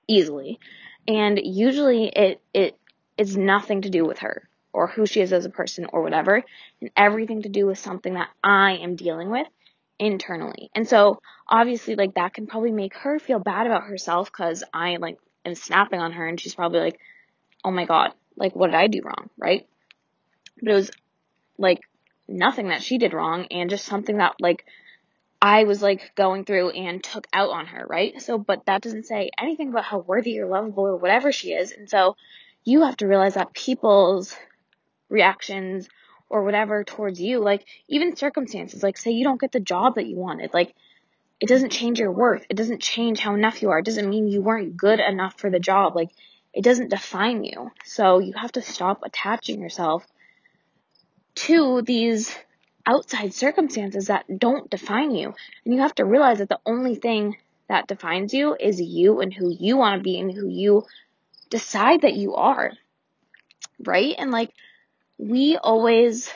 Easily. 0.06 0.58
And 1.06 1.40
usually 1.42 2.06
it 2.08 2.42
it 2.52 2.76
is 3.16 3.36
nothing 3.36 3.82
to 3.82 3.90
do 3.90 4.04
with 4.04 4.18
her 4.20 4.48
or 4.72 4.86
who 4.86 5.06
she 5.06 5.20
is 5.20 5.32
as 5.32 5.44
a 5.44 5.50
person 5.50 5.86
or 5.92 6.02
whatever, 6.02 6.44
and 6.80 6.90
everything 6.96 7.42
to 7.42 7.48
do 7.48 7.66
with 7.66 7.78
something 7.78 8.14
that 8.14 8.28
I 8.42 8.78
am 8.82 8.94
dealing 8.96 9.30
with 9.30 9.46
internally. 10.00 10.70
And 10.74 10.88
so 10.88 11.20
obviously 11.46 11.94
like 11.94 12.14
that 12.14 12.34
can 12.34 12.46
probably 12.46 12.72
make 12.72 12.96
her 12.96 13.18
feel 13.18 13.38
bad 13.38 13.66
about 13.66 13.84
herself 13.84 14.32
cuz 14.32 14.64
I 14.72 14.96
like 14.96 15.18
am 15.44 15.54
snapping 15.54 16.00
on 16.00 16.12
her 16.12 16.26
and 16.26 16.40
she's 16.40 16.54
probably 16.54 16.80
like, 16.80 16.98
"Oh 17.62 17.70
my 17.70 17.84
god, 17.84 18.14
like 18.34 18.56
what 18.56 18.68
did 18.68 18.76
I 18.76 18.86
do 18.86 19.02
wrong?" 19.04 19.30
right? 19.36 19.68
But 20.60 20.72
it 20.72 20.74
was 20.74 20.90
like 21.58 21.80
nothing 22.26 22.68
that 22.68 22.82
she 22.82 22.96
did 22.96 23.12
wrong 23.12 23.46
and 23.50 23.68
just 23.68 23.84
something 23.84 24.16
that 24.16 24.36
like 24.40 24.64
I 25.42 25.64
was 25.64 25.82
like 25.82 26.14
going 26.14 26.44
through 26.44 26.70
and 26.70 27.02
took 27.02 27.26
out 27.32 27.50
on 27.50 27.66
her, 27.66 27.86
right? 27.86 28.20
So, 28.20 28.38
but 28.38 28.66
that 28.66 28.82
doesn't 28.82 29.06
say 29.06 29.30
anything 29.38 29.68
about 29.70 29.84
how 29.84 29.98
worthy 29.98 30.38
or 30.40 30.46
lovable 30.46 30.86
or 30.86 30.96
whatever 30.96 31.32
she 31.32 31.52
is. 31.52 31.72
And 31.72 31.88
so 31.88 32.16
you 32.64 32.82
have 32.82 32.96
to 32.98 33.06
realize 33.06 33.34
that 33.34 33.54
people's 33.54 34.36
reactions 35.08 35.88
or 36.30 36.44
whatever 36.44 36.84
towards 36.84 37.20
you, 37.20 37.40
like 37.40 37.66
even 37.88 38.16
circumstances, 38.16 38.82
like 38.82 38.96
say 38.96 39.10
you 39.10 39.24
don't 39.24 39.40
get 39.40 39.52
the 39.52 39.60
job 39.60 39.96
that 39.96 40.06
you 40.06 40.16
wanted, 40.16 40.54
like 40.54 40.74
it 41.40 41.48
doesn't 41.48 41.70
change 41.70 41.98
your 41.98 42.12
worth. 42.12 42.46
It 42.48 42.56
doesn't 42.56 42.80
change 42.80 43.18
how 43.18 43.34
enough 43.34 43.60
you 43.62 43.70
are. 43.70 43.80
It 43.80 43.84
doesn't 43.84 44.08
mean 44.08 44.28
you 44.28 44.40
weren't 44.40 44.76
good 44.76 45.00
enough 45.00 45.38
for 45.38 45.50
the 45.50 45.58
job. 45.58 45.96
Like 45.96 46.10
it 46.54 46.62
doesn't 46.62 46.90
define 46.90 47.44
you. 47.44 47.72
So 47.84 48.20
you 48.20 48.34
have 48.34 48.52
to 48.52 48.62
stop 48.62 49.00
attaching 49.02 49.60
yourself 49.60 50.06
to 51.34 51.82
these 51.82 52.34
outside 52.86 53.32
circumstances 53.32 54.06
that 54.06 54.26
don't 54.38 54.70
define 54.70 55.14
you. 55.14 55.34
And 55.64 55.74
you 55.74 55.80
have 55.80 55.94
to 55.96 56.04
realize 56.04 56.38
that 56.38 56.48
the 56.48 56.60
only 56.66 56.94
thing 56.94 57.36
that 57.68 57.86
defines 57.88 58.34
you 58.34 58.56
is 58.58 58.80
you 58.80 59.20
and 59.20 59.32
who 59.32 59.50
you 59.50 59.76
want 59.76 59.98
to 59.98 60.02
be 60.02 60.18
and 60.18 60.30
who 60.30 60.48
you 60.48 60.84
decide 61.48 62.02
that 62.02 62.14
you 62.14 62.34
are. 62.34 62.72
Right? 63.82 64.14
And 64.18 64.30
like, 64.30 64.50
we 65.20 65.58
always, 65.58 66.30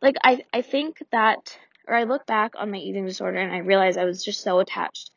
like, 0.00 0.16
I, 0.24 0.44
I 0.52 0.62
think 0.62 1.02
that, 1.12 1.58
or 1.86 1.94
I 1.94 2.04
look 2.04 2.26
back 2.26 2.52
on 2.56 2.70
my 2.70 2.78
eating 2.78 3.04
disorder 3.04 3.38
and 3.38 3.52
I 3.52 3.58
realize 3.58 3.96
I 3.96 4.04
was 4.04 4.24
just 4.24 4.42
so 4.42 4.60
attached 4.60 5.10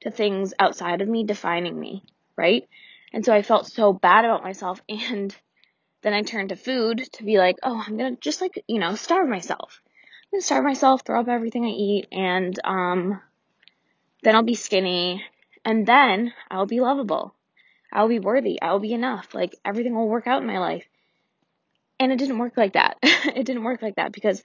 to 0.00 0.10
things 0.10 0.54
outside 0.58 1.00
of 1.00 1.08
me 1.08 1.24
defining 1.24 1.78
me. 1.78 2.02
Right? 2.36 2.68
And 3.12 3.24
so 3.24 3.32
I 3.32 3.42
felt 3.42 3.66
so 3.66 3.92
bad 3.92 4.24
about 4.24 4.42
myself 4.42 4.82
and 4.88 5.34
then 6.02 6.12
I 6.12 6.22
turned 6.22 6.50
to 6.50 6.56
food 6.56 7.02
to 7.14 7.24
be 7.24 7.38
like, 7.38 7.56
oh, 7.62 7.82
I'm 7.84 7.96
gonna 7.96 8.16
just 8.16 8.42
like, 8.42 8.62
you 8.68 8.78
know, 8.78 8.94
starve 8.94 9.28
myself. 9.28 9.80
I'm 9.84 10.36
gonna 10.36 10.42
starve 10.42 10.64
myself, 10.64 11.02
throw 11.02 11.20
up 11.20 11.28
everything 11.28 11.64
I 11.64 11.68
eat, 11.68 12.08
and 12.12 12.58
um, 12.62 13.22
then 14.22 14.34
I'll 14.34 14.42
be 14.42 14.54
skinny, 14.54 15.24
and 15.64 15.86
then 15.86 16.34
I'll 16.50 16.66
be 16.66 16.80
lovable. 16.80 17.34
I'll 17.90 18.08
be 18.08 18.18
worthy. 18.18 18.60
I'll 18.60 18.80
be 18.80 18.92
enough. 18.92 19.34
Like 19.34 19.54
everything 19.64 19.94
will 19.94 20.08
work 20.08 20.26
out 20.26 20.42
in 20.42 20.46
my 20.46 20.58
life. 20.58 20.84
And 22.00 22.12
it 22.12 22.18
didn't 22.18 22.38
work 22.38 22.56
like 22.56 22.74
that. 22.74 22.98
it 23.02 23.44
didn't 23.44 23.64
work 23.64 23.82
like 23.82 23.96
that 23.96 24.12
because 24.12 24.42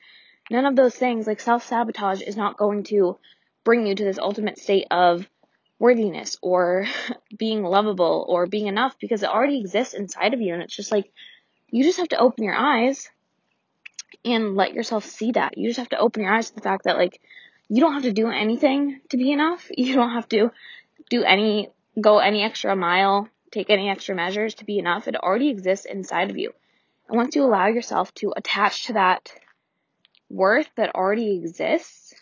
none 0.49 0.65
of 0.65 0.75
those 0.75 0.95
things, 0.95 1.27
like 1.27 1.39
self 1.39 1.65
sabotage, 1.65 2.21
is 2.21 2.37
not 2.37 2.57
going 2.57 2.83
to 2.85 3.17
bring 3.63 3.87
you 3.87 3.95
to 3.95 4.03
this 4.03 4.19
ultimate 4.19 4.59
state 4.59 4.87
of 4.91 5.27
worthiness 5.79 6.37
or 6.41 6.85
being 7.37 7.63
lovable 7.63 8.25
or 8.27 8.45
being 8.45 8.67
enough 8.67 8.95
because 8.99 9.23
it 9.23 9.29
already 9.29 9.59
exists 9.59 9.93
inside 9.93 10.33
of 10.33 10.41
you. 10.41 10.53
And 10.53 10.61
it's 10.61 10.75
just 10.75 10.91
like, 10.91 11.11
you 11.71 11.83
just 11.83 11.97
have 11.97 12.09
to 12.09 12.19
open 12.19 12.43
your 12.43 12.55
eyes 12.55 13.09
and 14.25 14.55
let 14.55 14.73
yourself 14.73 15.05
see 15.05 15.31
that. 15.31 15.57
You 15.57 15.69
just 15.69 15.79
have 15.79 15.89
to 15.89 15.99
open 15.99 16.23
your 16.23 16.33
eyes 16.33 16.49
to 16.49 16.55
the 16.55 16.61
fact 16.61 16.85
that 16.85 16.97
like 16.97 17.19
you 17.69 17.79
don't 17.79 17.93
have 17.93 18.03
to 18.03 18.13
do 18.13 18.29
anything 18.29 18.99
to 19.09 19.17
be 19.17 19.31
enough. 19.31 19.69
You 19.77 19.95
don't 19.95 20.11
have 20.11 20.27
to 20.29 20.51
do 21.09 21.23
any 21.23 21.69
go 21.99 22.19
any 22.19 22.43
extra 22.43 22.75
mile, 22.75 23.29
take 23.51 23.69
any 23.69 23.89
extra 23.89 24.15
measures 24.15 24.55
to 24.55 24.65
be 24.65 24.79
enough. 24.79 25.07
It 25.07 25.15
already 25.15 25.49
exists 25.49 25.85
inside 25.85 26.29
of 26.29 26.37
you. 26.37 26.53
And 27.09 27.17
once 27.17 27.35
you 27.35 27.43
allow 27.43 27.67
yourself 27.67 28.13
to 28.15 28.33
attach 28.37 28.85
to 28.85 28.93
that 28.93 29.33
worth 30.29 30.69
that 30.77 30.93
already 30.95 31.37
exists, 31.37 32.13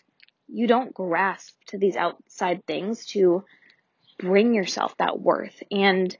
you 0.48 0.66
don't 0.66 0.94
grasp 0.94 1.54
to 1.66 1.78
these 1.78 1.94
outside 1.94 2.64
things 2.66 3.04
to 3.06 3.44
bring 4.18 4.54
yourself 4.54 4.96
that 4.96 5.20
worth. 5.20 5.62
And 5.70 6.16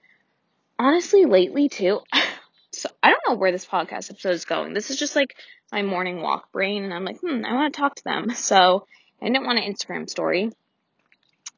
honestly, 0.79 1.25
lately 1.25 1.71
too, 1.71 2.01
so 2.73 2.91
I 3.03 3.11
don't 3.11 3.23
know 3.27 3.37
where 3.37 3.53
this 3.53 3.65
podcast 3.65 4.11
episode 4.11 4.33
is 4.33 4.45
going. 4.45 4.75
This 4.75 4.91
is 4.91 4.99
just 4.99 5.17
like 5.17 5.35
my 5.73 5.83
morning 5.83 6.21
walk 6.21 6.53
brain, 6.53 6.85
and 6.85 6.93
I'm 6.93 7.05
like, 7.05 7.21
hmm, 7.21 7.45
I 7.47 7.55
want 7.55 7.73
to 7.73 7.81
talk 7.81 7.97
to 7.97 8.05
them. 8.05 8.31
So 8.35 8.87
I 9.21 9.27
didn't 9.27 9.47
want 9.47 9.59
an 9.59 9.73
Instagram 9.73 10.09
story. 10.09 10.53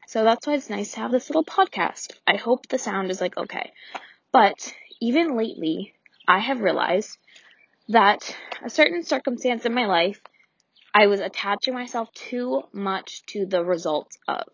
So 0.07 0.25
that's 0.25 0.47
why 0.47 0.55
it's 0.55 0.71
nice 0.71 0.93
to 0.93 1.01
have 1.01 1.13
this 1.13 1.29
little 1.29 1.45
podcast. 1.45 2.13
I 2.27 2.37
hope 2.37 2.69
the 2.69 2.79
sound 2.79 3.11
is 3.11 3.21
like 3.21 3.37
okay. 3.37 3.73
But 4.33 4.73
even 5.01 5.37
lately, 5.37 5.93
I 6.31 6.39
have 6.39 6.61
realized 6.61 7.19
that 7.89 8.37
a 8.65 8.71
certain 8.71 9.03
circumstance 9.03 9.67
in 9.67 9.75
my 9.75 9.87
life, 9.87 10.21
I 10.95 11.09
was 11.09 11.19
attaching 11.19 11.75
myself 11.75 12.13
too 12.15 12.63
much 12.73 13.27
to 13.31 13.47
the 13.47 13.65
results 13.65 14.17
of. 14.29 14.45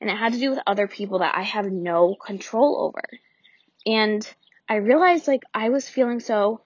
And 0.00 0.10
it 0.10 0.16
had 0.16 0.32
to 0.32 0.40
do 0.40 0.50
with 0.50 0.58
other 0.66 0.88
people 0.88 1.20
that 1.20 1.36
I 1.36 1.42
have 1.42 1.66
no 1.70 2.16
control 2.16 2.84
over. 2.84 3.04
And 3.86 4.28
I 4.68 4.76
realized 4.76 5.28
like 5.28 5.44
I 5.54 5.68
was 5.68 5.88
feeling 5.88 6.18
so 6.18 6.62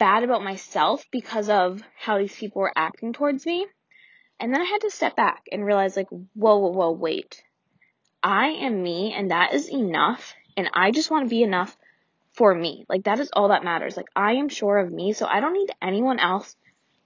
bad 0.00 0.24
about 0.24 0.42
myself 0.42 1.04
because 1.12 1.48
of 1.48 1.80
how 1.96 2.18
these 2.18 2.34
people 2.34 2.62
were 2.62 2.72
acting 2.74 3.12
towards 3.12 3.46
me. 3.46 3.64
And 4.40 4.52
then 4.52 4.60
I 4.60 4.64
had 4.64 4.80
to 4.80 4.90
step 4.90 5.14
back 5.14 5.44
and 5.52 5.64
realize 5.64 5.96
like, 5.96 6.08
whoa, 6.08 6.58
whoa, 6.58 6.70
whoa, 6.70 6.90
wait. 6.90 7.44
I 8.24 8.48
am 8.48 8.82
me 8.82 9.14
and 9.16 9.30
that 9.30 9.54
is 9.54 9.70
enough. 9.70 10.34
And 10.56 10.68
I 10.74 10.90
just 10.90 11.12
want 11.12 11.26
to 11.26 11.30
be 11.30 11.44
enough 11.44 11.76
for 12.34 12.54
me. 12.54 12.84
Like 12.88 13.04
that 13.04 13.20
is 13.20 13.30
all 13.32 13.48
that 13.48 13.64
matters. 13.64 13.96
Like 13.96 14.08
I 14.14 14.34
am 14.34 14.48
sure 14.48 14.78
of 14.78 14.92
me. 14.92 15.12
So 15.12 15.26
I 15.26 15.40
don't 15.40 15.54
need 15.54 15.70
anyone 15.80 16.18
else 16.18 16.54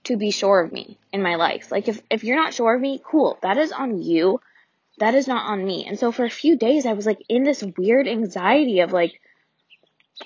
to 0.04 0.16
be 0.16 0.30
sure 0.30 0.61
of 0.61 0.73
me 0.73 0.99
in 1.12 1.23
my 1.23 1.37
life. 1.37 1.70
Like 1.70 1.88
if, 1.88 2.00
if 2.11 2.25
you're 2.25 2.37
not 2.37 2.54
sure 2.54 2.75
of 2.75 2.80
me, 2.80 3.00
cool. 3.04 3.38
That 3.42 3.58
is 3.58 3.73
on 3.73 4.02
you. 4.02 4.40
That 4.99 5.14
is 5.14 5.28
not 5.28 5.50
on 5.50 5.64
me. 5.64 5.87
And 5.87 5.99
so 5.99 6.12
for 6.12 6.25
a 6.25 6.30
few 6.30 6.56
days 6.56 6.87
I 6.87 6.94
was 6.94 7.06
like 7.06 7.23
in 7.28 7.44
this 7.44 7.62
weird 7.76 8.08
anxiety 8.08 8.80
of 8.80 8.92
like, 8.92 9.20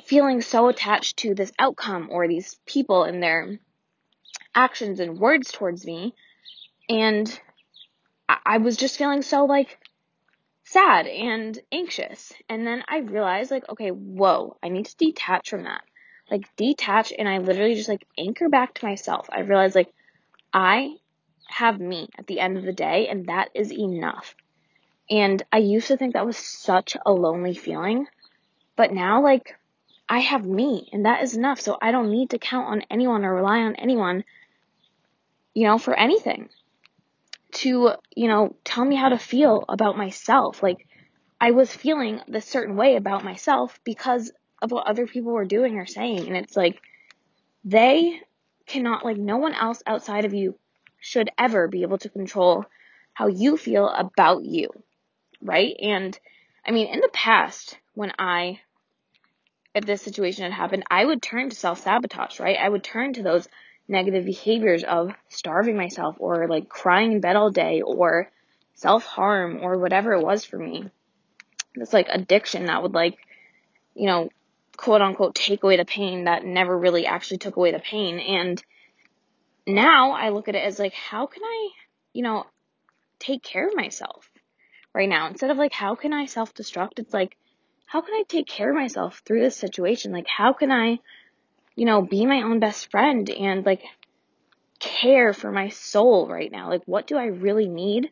feeling 0.05 0.41
so 0.41 0.69
attached 0.69 1.19
to 1.19 1.35
this 1.35 1.53
outcome 1.59 2.09
or 2.11 2.27
these 2.27 2.57
people 2.67 3.05
and 3.05 3.23
their 3.23 3.59
actions 4.55 5.01
and 5.01 5.19
words 5.19 5.53
towards 5.53 5.85
me. 5.85 6.15
And 6.89 7.41
I 8.29 8.59
was 8.59 8.77
just 8.77 8.97
feeling 8.97 9.23
so 9.23 9.45
like 9.45 9.79
sad 10.73 11.07
and 11.07 11.59
anxious. 11.71 12.33
And 12.49 12.67
then 12.67 12.83
I 12.89 12.99
realized 12.99 13.51
like, 13.51 13.69
okay, 13.69 13.91
whoa, 13.91 14.57
I 14.63 14.71
need 14.71 14.87
to 14.87 14.97
detach 14.97 15.51
from 15.51 15.65
that. 15.65 15.83
Like 16.31 16.49
detach 16.57 17.13
and 17.17 17.29
I 17.29 17.39
literally 17.39 17.75
just 17.75 17.91
like 17.91 18.07
anchor 18.17 18.49
back 18.49 18.75
to 18.75 18.87
myself. 18.87 19.29
I 19.31 19.41
realized 19.41 19.75
like 19.75 19.93
I 20.53 20.97
have 21.47 21.79
me 21.79 22.09
at 22.19 22.27
the 22.27 22.41
end 22.41 22.57
of 22.57 22.65
the 22.65 22.73
day 22.73 23.09
and 23.09 23.27
that 23.27 23.51
is 23.55 23.71
enough. 23.71 24.35
And 25.11 25.43
I 25.53 25.59
used 25.59 25.89
to 25.89 25.99
think 25.99 26.15
that 26.15 26.25
was 26.25 26.39
such 26.39 26.97
a 27.05 27.13
lonely 27.13 27.55
feeling, 27.55 28.07
but 28.75 28.93
now 28.93 29.23
like 29.23 29.55
I 30.09 30.21
have 30.21 30.47
me 30.47 30.89
and 30.91 31.05
that 31.05 31.23
is 31.23 31.37
enough. 31.37 31.61
So 31.61 31.77
I 31.83 31.91
don't 31.91 32.11
need 32.11 32.31
to 32.31 32.39
count 32.39 32.69
on 32.69 32.85
anyone 32.91 33.27
or 33.27 33.35
rely 33.35 33.59
on 33.59 33.77
anyone, 33.77 34.25
you 35.53 35.67
know, 35.67 35.77
for 35.77 35.93
anything 35.93 36.49
to, 37.53 37.93
you 38.15 38.29
know, 38.29 38.57
tell 38.65 38.85
me 38.85 38.97
how 38.97 39.11
to 39.11 39.19
feel 39.19 39.65
about 39.69 39.97
myself. 39.97 40.63
Like 40.63 40.87
I 41.41 41.51
was 41.51 41.73
feeling 41.75 42.21
this 42.29 42.47
certain 42.47 42.77
way 42.77 42.97
about 42.97 43.25
myself 43.25 43.79
because 43.85 44.33
of 44.61 44.71
what 44.71 44.87
other 44.87 45.07
people 45.07 45.33
were 45.33 45.45
doing 45.45 45.79
or 45.79 45.87
saying. 45.87 46.27
And 46.27 46.37
it's 46.37 46.57
like, 46.57 46.81
they 47.65 48.21
cannot, 48.67 49.05
like, 49.05 49.17
no 49.17 49.39
one 49.39 49.55
else 49.55 49.83
outside 49.87 50.25
of 50.25 50.35
you 50.35 50.57
should 51.01 51.31
ever 51.39 51.69
be 51.69 51.83
able 51.83 51.99
to 51.99 52.09
control 52.09 52.65
how 53.13 53.27
you 53.27 53.57
feel 53.57 53.89
about 53.89 54.45
you. 54.45 54.71
Right. 55.41 55.75
And 55.81 56.19
I 56.65 56.71
mean, 56.71 56.87
in 56.87 57.01
the 57.01 57.11
past, 57.13 57.77
when 57.95 58.13
I 58.19 58.61
if 59.75 59.85
this 59.85 60.03
situation 60.03 60.45
had 60.45 60.53
happened, 60.53 60.85
I 60.91 61.05
would 61.05 61.23
turn 61.23 61.51
to 61.51 61.57
self 61.57 61.81
sabotage, 61.81 62.41
right? 62.41 62.57
I 62.59 62.69
would 62.69 62.85
turn 62.85 63.15
to 63.15 63.23
those 63.23 63.49
negative 63.93 64.25
behaviors 64.25 64.83
of 64.83 65.13
starving 65.29 65.77
myself 65.77 66.17
or 66.19 66.49
like 66.49 66.69
crying 66.69 67.13
in 67.13 67.21
bed 67.21 67.37
all 67.37 67.51
day 67.51 67.83
or 67.83 68.31
self 68.75 69.05
harm 69.05 69.61
or 69.63 69.79
whatever 69.79 70.13
it 70.15 70.25
was 70.25 70.45
for 70.45 70.59
me. 70.59 70.89
This 71.77 71.93
like 71.93 72.09
addiction 72.11 72.67
that 72.67 72.83
would 72.83 72.93
like, 72.93 73.17
you 73.95 74.07
know, 74.07 74.31
quote 74.77 75.03
unquote 75.03 75.35
take 75.35 75.63
away 75.63 75.77
the 75.77 75.85
pain 75.85 76.25
that 76.25 76.45
never 76.45 76.77
really 76.77 77.07
actually 77.07 77.39
took 77.39 77.57
away 77.57 77.71
the 77.73 77.79
pain. 77.79 78.19
And 78.19 78.63
now 79.67 80.13
I 80.13 80.31
look 80.31 80.49
at 80.49 80.57
it 80.57 80.65
as 80.65 80.79
like, 80.79 80.95
how 80.95 81.27
can 81.27 81.43
I, 81.45 81.69
you 82.13 82.23
know, 82.23 82.45
take 83.19 83.43
care 83.43 83.69
of 83.69 83.77
myself 83.77 84.29
right 84.95 85.09
now? 85.09 85.29
Instead 85.29 85.51
of 85.51 85.57
like, 85.57 85.73
how 85.73 85.95
can 85.95 86.13
I 86.13 86.27
self 86.27 86.55
destruct? 86.55 86.99
It's 86.99 87.15
like, 87.15 87.37
how 87.87 88.01
can 88.01 88.15
I 88.15 88.25
take 88.27 88.47
care 88.47 88.71
of 88.71 88.77
myself 88.77 89.23
through 89.25 89.41
this 89.41 89.57
situation? 89.57 90.13
Like, 90.13 90.27
how 90.27 90.53
can 90.55 90.73
I, 90.73 90.99
you 91.75 91.85
know, 91.85 92.03
be 92.03 92.27
my 92.27 92.43
own 92.43 92.61
best 92.61 92.91
friend 92.91 93.29
and 93.31 93.65
like 93.65 93.83
care 94.79 95.33
for 95.33 95.51
my 95.51 95.69
soul 95.69 96.29
right 96.29 96.51
now? 96.51 96.69
Like, 96.69 96.83
what 96.87 97.07
do 97.07 97.17
I 97.17 97.27
really 97.27 97.69
need? 97.69 98.11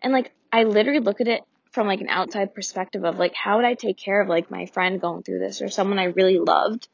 And 0.00 0.12
like, 0.12 0.32
I 0.52 0.64
literally 0.64 1.00
look 1.00 1.20
at 1.20 1.28
it 1.28 1.42
from 1.72 1.86
like 1.86 2.00
an 2.00 2.08
outside 2.08 2.54
perspective 2.54 3.04
of 3.04 3.18
like, 3.18 3.34
how 3.34 3.56
would 3.56 3.64
I 3.64 3.74
take 3.74 3.96
care 3.96 4.20
of 4.20 4.28
like 4.28 4.50
my 4.50 4.66
friend 4.66 5.00
going 5.00 5.22
through 5.22 5.38
this 5.38 5.62
or 5.62 5.68
someone 5.68 5.98
I 5.98 6.04
really 6.04 6.38
loved 6.38 6.88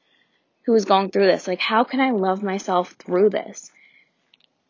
who 0.64 0.72
was 0.72 0.84
going 0.84 1.10
through 1.10 1.26
this? 1.26 1.46
Like, 1.46 1.60
how 1.60 1.84
can 1.84 2.00
I 2.00 2.12
love 2.12 2.42
myself 2.42 2.92
through 2.98 3.30
this? 3.30 3.70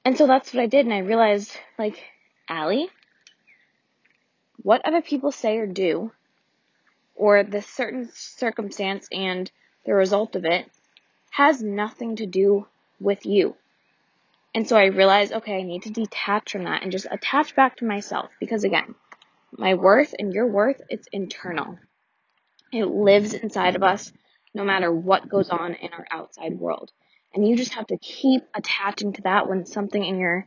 And 0.05 0.17
so 0.17 0.27
that's 0.27 0.55
what 0.55 0.63
I 0.63 0.67
did. 0.67 0.87
And 0.87 0.95
I 0.95 0.99
realized 0.99 1.53
like, 1.79 2.03
Allie, 2.49 2.89
what 4.63 4.87
other 4.87 5.03
people 5.03 5.33
say 5.33 5.59
or 5.59 5.67
do 5.67 6.11
or 7.15 7.43
the 7.43 7.61
certain 7.61 8.09
circumstance 8.15 9.09
and 9.13 9.51
the 9.85 9.93
result 9.93 10.37
of 10.37 10.45
it 10.45 10.71
has 11.31 11.63
nothing 11.63 12.17
to 12.17 12.27
do 12.27 12.67
with 13.01 13.27
you. 13.27 13.55
And 14.55 14.67
so 14.67 14.77
I 14.77 14.87
realized, 14.87 15.33
okay, 15.33 15.59
I 15.59 15.63
need 15.63 15.83
to 15.83 15.91
detach 15.91 16.53
from 16.53 16.65
that 16.65 16.83
and 16.83 16.91
just 16.91 17.07
attach 17.11 17.55
back 17.55 17.77
to 17.77 17.85
myself 17.85 18.31
because 18.41 18.65
again, 18.65 18.95
my 19.57 19.75
worth 19.75 20.15
and 20.19 20.33
your 20.33 20.47
worth, 20.47 20.81
it's 20.89 21.09
internal. 21.13 21.79
It 22.73 22.87
lives 22.87 23.35
inside 23.35 23.77
of 23.77 23.83
us 23.83 24.13
no 24.55 24.65
matter 24.65 24.93
what 24.93 25.29
goes 25.29 25.51
on 25.51 25.75
in 25.75 25.93
our 25.93 26.07
outside 26.11 26.59
world. 26.59 26.91
And 27.35 27.47
you 27.47 27.57
just 27.57 27.75
have 27.75 27.87
to 27.89 27.99
keep 27.99 28.43
attaching 28.55 29.13
to 29.15 29.23
that 29.23 29.49
when 29.49 29.67
something 29.67 30.03
in 30.03 30.19
your 30.19 30.47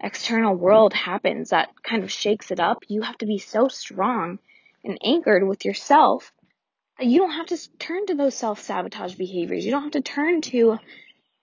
external 0.00 0.54
world 0.54 0.92
happens 0.92 1.50
that 1.50 1.68
kind 1.82 2.02
of 2.02 2.10
shakes 2.10 2.50
it 2.50 2.58
up. 2.58 2.82
You 2.88 3.02
have 3.02 3.18
to 3.18 3.26
be 3.26 3.38
so 3.38 3.68
strong 3.68 4.38
and 4.84 4.98
anchored 5.04 5.46
with 5.46 5.64
yourself 5.64 6.32
you 7.00 7.18
don't 7.18 7.32
have 7.32 7.46
to 7.46 7.58
turn 7.78 8.06
to 8.06 8.14
those 8.14 8.34
self 8.34 8.60
sabotage 8.60 9.14
behaviors. 9.14 9.64
You 9.64 9.70
don't 9.70 9.82
have 9.82 9.92
to 9.92 10.02
turn 10.02 10.40
to 10.42 10.78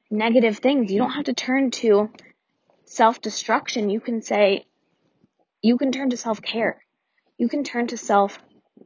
negative 0.10 0.58
things. 0.58 0.92
You 0.92 1.00
don't 1.00 1.12
have 1.12 1.26
to 1.26 1.34
turn 1.34 1.72
to 1.72 2.10
self 2.86 3.22
destruction. 3.22 3.90
You 3.90 4.00
can 4.00 4.22
say, 4.22 4.66
you 5.62 5.78
can 5.78 5.92
turn 5.92 6.12
to 6.12 6.18
self 6.18 6.42
care. 6.42 6.84
You 7.38 7.50
can 7.50 7.64
turn 7.64 7.88
to 7.88 7.98
self 7.98 8.38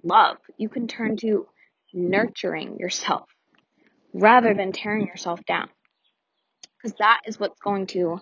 love. 0.03 0.37
You 0.57 0.69
can 0.69 0.87
turn 0.87 1.17
to 1.17 1.47
nurturing 1.93 2.77
yourself 2.79 3.29
rather 4.13 4.53
than 4.53 4.71
tearing 4.71 5.07
yourself 5.07 5.45
down. 5.45 5.69
Because 6.77 6.97
that 6.99 7.21
is 7.27 7.39
what's 7.39 7.59
going 7.59 7.87
to 7.87 8.19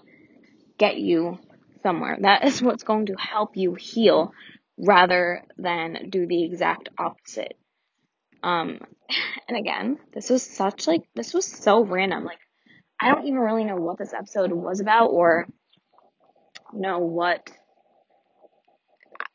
get 0.77 0.97
you 0.97 1.39
somewhere. 1.83 2.17
That 2.21 2.45
is 2.45 2.61
what's 2.61 2.83
going 2.83 3.07
to 3.07 3.15
help 3.17 3.55
you 3.55 3.75
heal 3.75 4.33
rather 4.77 5.43
than 5.57 6.09
do 6.09 6.27
the 6.27 6.43
exact 6.43 6.89
opposite. 6.97 7.57
Um, 8.43 8.79
and 9.47 9.57
again, 9.57 9.99
this 10.13 10.29
was 10.29 10.43
such 10.43 10.87
like, 10.87 11.03
this 11.15 11.33
was 11.33 11.45
so 11.45 11.83
random. 11.83 12.23
Like, 12.23 12.39
I 12.99 13.09
don't 13.11 13.25
even 13.25 13.39
really 13.39 13.63
know 13.63 13.75
what 13.75 13.97
this 13.97 14.13
episode 14.13 14.51
was 14.51 14.79
about 14.79 15.07
or 15.07 15.47
know 16.73 16.99
what, 16.99 17.49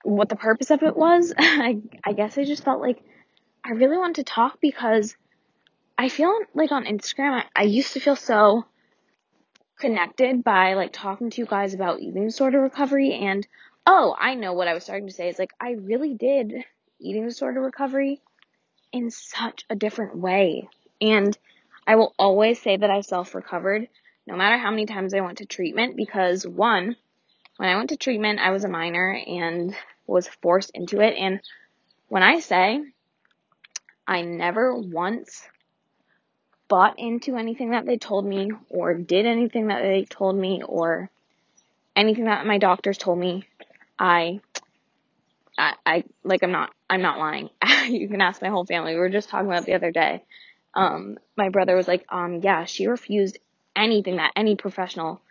what 0.03 0.29
the 0.29 0.37
purpose 0.37 0.71
of 0.71 0.83
it 0.83 0.97
was. 0.97 1.33
I, 1.39 1.79
I 2.05 2.13
guess 2.13 2.39
I 2.39 2.45
just 2.45 2.65
felt 2.65 2.81
like 2.81 3.03
I 3.65 3.71
really 3.71 3.99
wanted 3.99 4.17
to 4.17 4.33
talk 4.33 4.59
because 4.61 5.17
I 5.99 6.09
feel 6.09 6.33
like 6.55 6.73
on 6.73 6.85
Instagram, 6.85 7.43
I, 7.43 7.45
I 7.57 7.63
used 7.63 7.95
to 7.95 8.01
feel 8.01 8.17
so 8.17 8.65
connected 9.79 10.43
by 10.43 10.75
like 10.75 10.93
talking 10.93 11.31
to 11.31 11.41
you 11.41 11.47
guys 11.47 11.75
about 11.75 12.01
eating 12.01 12.25
disorder 12.25 12.61
recovery 12.61 13.13
and 13.13 13.47
oh, 13.87 14.15
I 14.19 14.35
know 14.35 14.53
what 14.53 14.69
I 14.69 14.75
was 14.75 14.85
starting 14.85 15.07
to 15.07 15.13
say 15.13 15.29
is 15.29 15.39
like 15.39 15.51
I 15.61 15.73
really 15.73 16.15
did 16.15 16.53
eating 16.99 17.27
disorder 17.27 17.61
recovery 17.61 18.21
in 18.93 19.11
such 19.11 19.65
a 19.71 19.77
different 19.77 20.17
way. 20.17 20.69
And 21.01 21.37
I 21.87 21.97
will 21.97 22.15
always 22.19 22.61
say 22.61 22.77
that 22.77 22.91
I 22.91 23.01
self 23.01 23.35
recovered 23.35 23.89
no 24.27 24.37
matter 24.37 24.59
how 24.59 24.71
many 24.71 24.87
times 24.87 25.15
I 25.15 25.21
went 25.21 25.39
to 25.39 25.47
treatment 25.47 25.97
because 25.97 26.47
one, 26.47 26.97
when 27.57 27.69
I 27.69 27.77
went 27.77 27.91
to 27.91 27.97
treatment, 27.97 28.41
I 28.41 28.51
was 28.51 28.65
a 28.65 28.69
minor 28.69 29.11
and 29.11 29.75
was 30.07 30.29
forced 30.43 30.73
into 30.75 31.01
it. 31.01 31.15
And 31.17 31.41
when 32.09 32.23
I 32.23 32.41
say 32.41 32.83
I 34.07 34.23
never 34.23 34.75
once 34.75 35.49
bought 36.69 36.99
into 36.99 37.37
anything 37.37 37.71
that 37.71 37.87
they 37.87 37.97
told 37.97 38.27
me 38.27 38.51
or 38.69 38.95
did 38.95 39.27
anything 39.27 39.69
that 39.69 39.83
they 39.83 40.05
told 40.05 40.37
me 40.37 40.63
or 40.67 41.11
anything 41.95 42.25
that 42.25 42.47
my 42.47 42.59
doctors 42.59 42.99
told 42.99 43.19
me, 43.19 43.45
I 43.99 44.41
I, 45.59 45.75
I 45.85 46.05
like 46.23 46.43
I'm 46.43 46.53
not 46.53 46.71
I'm 46.89 47.03
not 47.03 47.19
lying. 47.19 47.51
you 47.89 48.09
can 48.09 48.21
ask 48.21 48.43
my 48.43 48.49
whole 48.49 48.67
family. 48.67 48.95
We 48.95 49.01
were 49.01 49.09
just 49.09 49.29
talking 49.29 49.47
about 49.47 49.65
the 49.65 49.75
other 49.75 49.91
day. 49.91 50.25
Um, 50.75 51.19
my 51.37 51.49
brother 51.49 51.75
was 51.75 51.89
like, 51.89 52.05
um, 52.11 52.41
yeah, 52.43 52.65
she 52.65 52.87
refused 52.87 53.39
anything 53.75 54.17
that 54.17 54.33
any 54.37 54.57
professional 54.57 55.23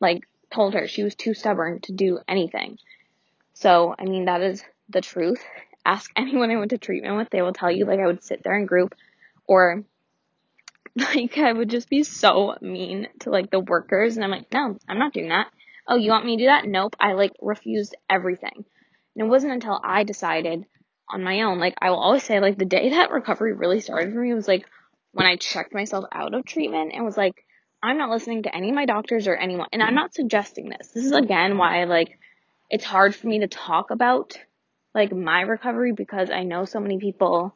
like 0.00 0.22
told 0.52 0.74
her. 0.74 0.86
She 0.86 1.02
was 1.02 1.14
too 1.14 1.34
stubborn 1.34 1.80
to 1.82 1.92
do 1.92 2.20
anything. 2.28 2.78
So, 3.54 3.94
I 3.98 4.04
mean, 4.04 4.26
that 4.26 4.40
is 4.42 4.62
the 4.88 5.00
truth. 5.00 5.42
Ask 5.84 6.12
anyone 6.16 6.50
I 6.50 6.56
went 6.56 6.70
to 6.70 6.78
treatment 6.78 7.16
with, 7.16 7.30
they 7.30 7.42
will 7.42 7.52
tell 7.52 7.70
you 7.70 7.86
like 7.86 7.98
I 7.98 8.06
would 8.06 8.22
sit 8.22 8.42
there 8.44 8.56
in 8.56 8.66
group 8.66 8.94
or 9.46 9.82
like 10.94 11.38
I 11.38 11.52
would 11.52 11.70
just 11.70 11.88
be 11.88 12.04
so 12.04 12.56
mean 12.60 13.08
to 13.20 13.30
like 13.30 13.50
the 13.50 13.60
workers 13.60 14.16
and 14.16 14.24
I'm 14.24 14.30
like, 14.30 14.52
no, 14.52 14.78
I'm 14.88 14.98
not 14.98 15.12
doing 15.12 15.30
that. 15.30 15.48
Oh, 15.88 15.96
you 15.96 16.10
want 16.10 16.24
me 16.24 16.36
to 16.36 16.42
do 16.44 16.46
that? 16.46 16.66
Nope. 16.66 16.94
I 17.00 17.14
like 17.14 17.32
refused 17.40 17.96
everything. 18.08 18.64
And 19.14 19.26
it 19.26 19.30
wasn't 19.30 19.52
until 19.52 19.80
I 19.82 20.04
decided 20.04 20.64
on 21.08 21.22
my 21.22 21.42
own, 21.42 21.58
like 21.58 21.74
I 21.80 21.90
will 21.90 21.98
always 21.98 22.22
say, 22.22 22.40
like 22.40 22.58
the 22.58 22.64
day 22.64 22.90
that 22.90 23.10
recovery 23.10 23.52
really 23.52 23.80
started 23.80 24.12
for 24.12 24.20
me 24.20 24.34
was 24.34 24.48
like 24.48 24.66
when 25.12 25.26
I 25.26 25.36
checked 25.36 25.74
myself 25.74 26.04
out 26.12 26.34
of 26.34 26.44
treatment 26.44 26.92
and 26.94 27.04
was 27.04 27.16
like, 27.16 27.44
I'm 27.82 27.98
not 27.98 28.10
listening 28.10 28.44
to 28.44 28.54
any 28.54 28.70
of 28.70 28.74
my 28.74 28.86
doctors 28.86 29.26
or 29.26 29.34
anyone. 29.34 29.66
And 29.72 29.82
I'm 29.82 29.94
not 29.94 30.14
suggesting 30.14 30.68
this. 30.68 30.88
This 30.88 31.04
is 31.04 31.12
again 31.12 31.58
why 31.58 31.84
like 31.84 32.18
it's 32.70 32.84
hard 32.84 33.14
for 33.14 33.26
me 33.26 33.40
to 33.40 33.48
talk 33.48 33.90
about 33.90 34.38
like 34.94 35.12
my 35.12 35.40
recovery 35.42 35.92
because 35.92 36.30
I 36.30 36.44
know 36.44 36.64
so 36.64 36.80
many 36.80 36.98
people 36.98 37.54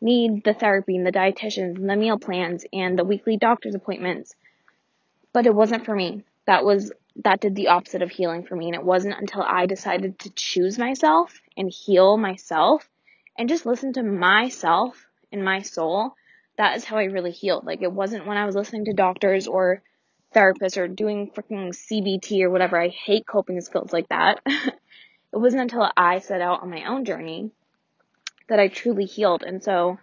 need 0.00 0.42
the 0.44 0.52
therapy 0.52 0.96
and 0.96 1.06
the 1.06 1.12
dietitians 1.12 1.76
and 1.76 1.88
the 1.88 1.96
meal 1.96 2.18
plans 2.18 2.66
and 2.72 2.98
the 2.98 3.04
weekly 3.04 3.36
doctor's 3.36 3.74
appointments. 3.74 4.34
But 5.32 5.46
it 5.46 5.54
wasn't 5.54 5.86
for 5.86 5.94
me. 5.94 6.24
That 6.46 6.64
was 6.64 6.92
that 7.24 7.40
did 7.40 7.54
the 7.54 7.68
opposite 7.68 8.02
of 8.02 8.10
healing 8.10 8.44
for 8.44 8.56
me. 8.56 8.66
And 8.66 8.74
it 8.74 8.84
wasn't 8.84 9.18
until 9.18 9.42
I 9.42 9.66
decided 9.66 10.18
to 10.20 10.30
choose 10.30 10.78
myself 10.78 11.40
and 11.56 11.70
heal 11.70 12.16
myself 12.16 12.88
and 13.38 13.48
just 13.48 13.66
listen 13.66 13.92
to 13.94 14.02
myself 14.02 15.06
and 15.30 15.44
my 15.44 15.62
soul 15.62 16.14
that 16.58 16.76
is 16.76 16.84
how 16.84 16.96
I 16.96 17.04
really 17.04 17.30
healed. 17.30 17.64
Like 17.64 17.82
it 17.82 17.92
wasn't 17.92 18.26
when 18.26 18.36
I 18.36 18.46
was 18.46 18.54
listening 18.54 18.84
to 18.86 18.92
doctors 18.92 19.46
or 19.46 19.82
therapists 20.34 20.76
or 20.76 20.88
doing 20.88 21.30
freaking 21.30 21.70
CBT 21.70 22.42
or 22.42 22.50
whatever. 22.50 22.80
I 22.80 22.88
hate 22.88 23.26
coping 23.26 23.60
skills 23.60 23.92
like 23.92 24.08
that. 24.08 24.40
it 24.46 24.72
wasn't 25.32 25.62
until 25.62 25.90
I 25.96 26.18
set 26.20 26.40
out 26.40 26.62
on 26.62 26.70
my 26.70 26.84
own 26.88 27.04
journey 27.04 27.50
that 28.48 28.60
I 28.60 28.68
truly 28.68 29.04
healed. 29.04 29.42
And 29.42 29.62
so 29.62 29.98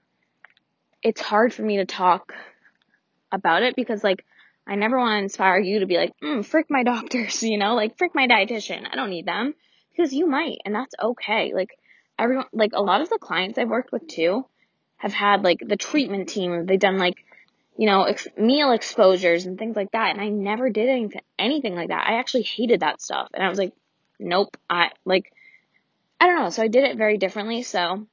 it's 1.01 1.21
hard 1.21 1.53
for 1.53 1.61
me 1.61 1.77
to 1.77 1.85
talk 1.85 2.33
about 3.31 3.63
it 3.63 3.75
because 3.75 4.03
like 4.03 4.25
I 4.69 4.75
never 4.75 4.99
want 4.99 5.19
to 5.19 5.23
inspire 5.23 5.59
you 5.59 5.79
to 5.79 5.87
be 5.87 5.97
like, 5.97 6.13
mm, 6.21 6.45
frick 6.45 6.67
my 6.69 6.83
doctors, 6.83 7.41
you 7.43 7.57
know, 7.57 7.73
like 7.73 7.97
frick 7.97 8.13
my 8.13 8.27
dietitian. 8.27 8.87
I 8.89 8.95
don't 8.95 9.09
need 9.09 9.25
them 9.25 9.55
because 9.91 10.13
you 10.13 10.27
might, 10.27 10.59
and 10.63 10.75
that's 10.75 10.93
okay. 11.01 11.53
Like 11.53 11.71
everyone, 12.19 12.45
like 12.53 12.73
a 12.73 12.81
lot 12.81 13.01
of 13.01 13.09
the 13.09 13.17
clients 13.17 13.57
I've 13.57 13.67
worked 13.67 13.91
with 13.91 14.07
too 14.07 14.45
have 14.97 15.13
had 15.13 15.43
like 15.43 15.59
the 15.65 15.75
treatment 15.75 16.29
team. 16.29 16.67
They've 16.67 16.79
done 16.79 16.99
like, 16.99 17.25
you 17.77 17.87
know, 17.87 18.03
ex- 18.03 18.27
meal 18.37 18.71
exposures 18.71 19.47
and 19.47 19.57
things 19.57 19.75
like 19.75 19.91
that. 19.93 20.11
And 20.11 20.21
I 20.21 20.29
never 20.29 20.69
did 20.69 20.87
anything, 20.87 21.21
anything 21.39 21.73
like 21.73 21.87
that. 21.87 22.07
I 22.07 22.19
actually 22.19 22.43
hated 22.43 22.81
that 22.81 23.01
stuff. 23.01 23.29
And 23.33 23.43
I 23.43 23.49
was 23.49 23.57
like, 23.57 23.73
nope, 24.19 24.55
I 24.69 24.91
like, 25.03 25.33
I 26.19 26.27
don't 26.27 26.43
know. 26.43 26.49
So 26.51 26.61
I 26.61 26.67
did 26.67 26.83
it 26.83 26.95
very 26.95 27.17
differently. 27.17 27.63
So 27.63 28.05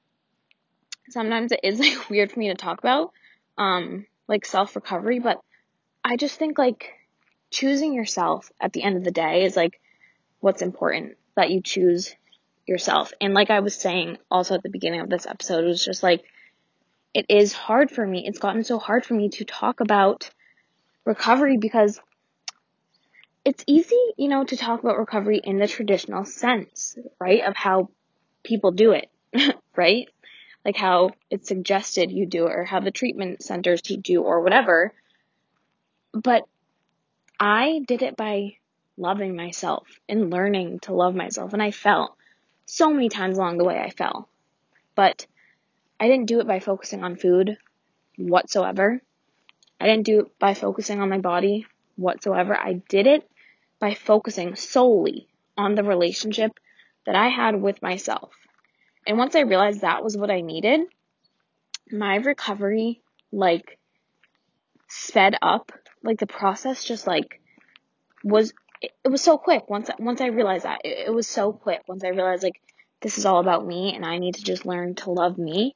sometimes 1.11 1.53
it 1.53 1.61
is 1.63 1.79
like 1.81 2.09
weird 2.09 2.33
for 2.33 2.41
me 2.41 2.49
to 2.49 2.55
talk 2.55 2.79
about, 2.79 3.13
um, 3.59 4.07
like 4.27 4.47
self 4.47 4.75
recovery, 4.75 5.19
but 5.19 5.39
I 6.07 6.17
just 6.17 6.39
think 6.39 6.57
like 6.57 6.93
choosing 7.51 7.93
yourself 7.93 8.53
at 8.61 8.73
the 8.73 8.85
end 8.85 8.97
of 8.97 9.03
the 9.03 9.11
day 9.11 9.45
is 9.45 9.57
like 9.57 9.81
what's 10.39 10.63
important 10.63 11.17
that 11.35 11.51
you 11.51 11.61
choose 11.61 12.15
yourself. 12.65 13.13
And 13.21 13.35
like 13.35 13.51
I 13.51 13.59
was 13.59 13.75
saying 13.75 14.19
also 14.31 14.55
at 14.55 14.63
the 14.63 14.69
beginning 14.69 15.01
of 15.01 15.11
this 15.11 15.27
episode, 15.27 15.65
it 15.65 15.69
was 15.69 15.85
just 15.85 16.05
like, 16.05 16.25
it 17.13 17.27
is 17.29 17.53
hard 17.53 17.91
for 17.91 18.07
me. 18.07 18.25
It's 18.25 18.39
gotten 18.39 18.63
so 18.63 18.79
hard 18.79 19.05
for 19.05 19.15
me 19.15 19.31
to 19.31 19.45
talk 19.45 19.81
about 19.81 20.31
recovery 21.05 21.57
because 21.57 22.01
it's 23.45 23.65
easy, 23.67 23.99
you 24.17 24.29
know, 24.29 24.45
to 24.45 24.57
talk 24.57 24.81
about 24.81 24.99
recovery 24.99 25.41
in 25.43 25.59
the 25.59 25.67
traditional 25.67 26.25
sense, 26.25 26.97
right? 27.19 27.43
Of 27.43 27.57
how 27.57 27.91
people 28.45 28.71
do 28.71 28.93
it, 28.93 29.11
right? 29.77 30.09
Like 30.65 30.77
how 30.77 31.11
it's 31.31 31.49
suggested 31.49 32.13
you 32.13 32.27
do 32.27 32.47
it 32.47 32.53
or 32.53 32.65
how 32.65 32.79
the 32.79 32.93
treatment 32.93 33.43
centers 33.43 33.83
teach 33.83 34.09
you 34.09 34.23
or 34.23 34.41
whatever. 34.43 34.93
But 36.23 36.45
I 37.39 37.83
did 37.87 38.01
it 38.01 38.17
by 38.17 38.57
loving 38.97 39.37
myself 39.37 39.87
and 40.09 40.31
learning 40.31 40.81
to 40.81 40.95
love 40.95 41.15
myself. 41.15 41.53
And 41.53 41.63
I 41.63 41.71
fell 41.71 42.17
so 42.65 42.91
many 42.91 43.11
times 43.11 43.37
along 43.37 43.59
the 43.59 43.65
way. 43.65 43.79
I 43.79 43.91
fell. 43.91 44.29
But 44.95 45.27
I 46.01 46.09
didn't 46.09 46.27
do 46.27 46.41
it 46.41 46.47
by 46.47 46.61
focusing 46.61 47.05
on 47.05 47.17
food 47.17 47.59
whatsoever. 48.17 49.03
I 49.79 49.85
didn't 49.85 50.07
do 50.07 50.21
it 50.21 50.39
by 50.39 50.55
focusing 50.55 51.01
on 51.01 51.11
my 51.11 51.19
body 51.19 51.67
whatsoever. 51.97 52.57
I 52.57 52.81
did 52.89 53.07
it 53.07 53.29
by 53.79 53.93
focusing 53.93 54.57
solely 54.57 55.29
on 55.57 55.75
the 55.75 55.85
relationship 55.85 56.53
that 57.05 57.15
I 57.15 57.29
had 57.29 57.61
with 57.61 57.83
myself. 57.83 58.33
And 59.07 59.19
once 59.19 59.37
I 59.37 59.41
realized 59.41 59.83
that 59.83 60.03
was 60.03 60.17
what 60.17 60.31
I 60.31 60.41
needed, 60.41 60.81
my 61.93 62.17
recovery 62.17 63.03
like 63.31 63.79
sped 64.89 65.37
up. 65.43 65.73
Like 66.03 66.19
the 66.19 66.27
process 66.27 66.85
just 66.85 67.07
like 67.07 67.41
was 68.23 68.53
it, 68.81 68.93
it 69.05 69.09
was 69.09 69.23
so 69.23 69.39
quick 69.39 69.69
once 69.69 69.91
once 69.99 70.21
I 70.21 70.27
realized 70.27 70.65
that. 70.65 70.81
It, 70.85 71.09
it 71.09 71.15
was 71.15 71.27
so 71.27 71.53
quick 71.53 71.83
once 71.87 72.05
I 72.05 72.09
realized 72.09 72.43
like 72.43 72.61
this 73.01 73.19
is 73.19 73.27
all 73.27 73.41
about 73.41 73.67
me 73.67 73.95
and 73.95 74.05
I 74.05 74.19
need 74.19 74.37
to 74.37 74.45
just 74.45 74.67
learn 74.67 74.95
to 74.97 75.11
love 75.11 75.39
me 75.39 75.75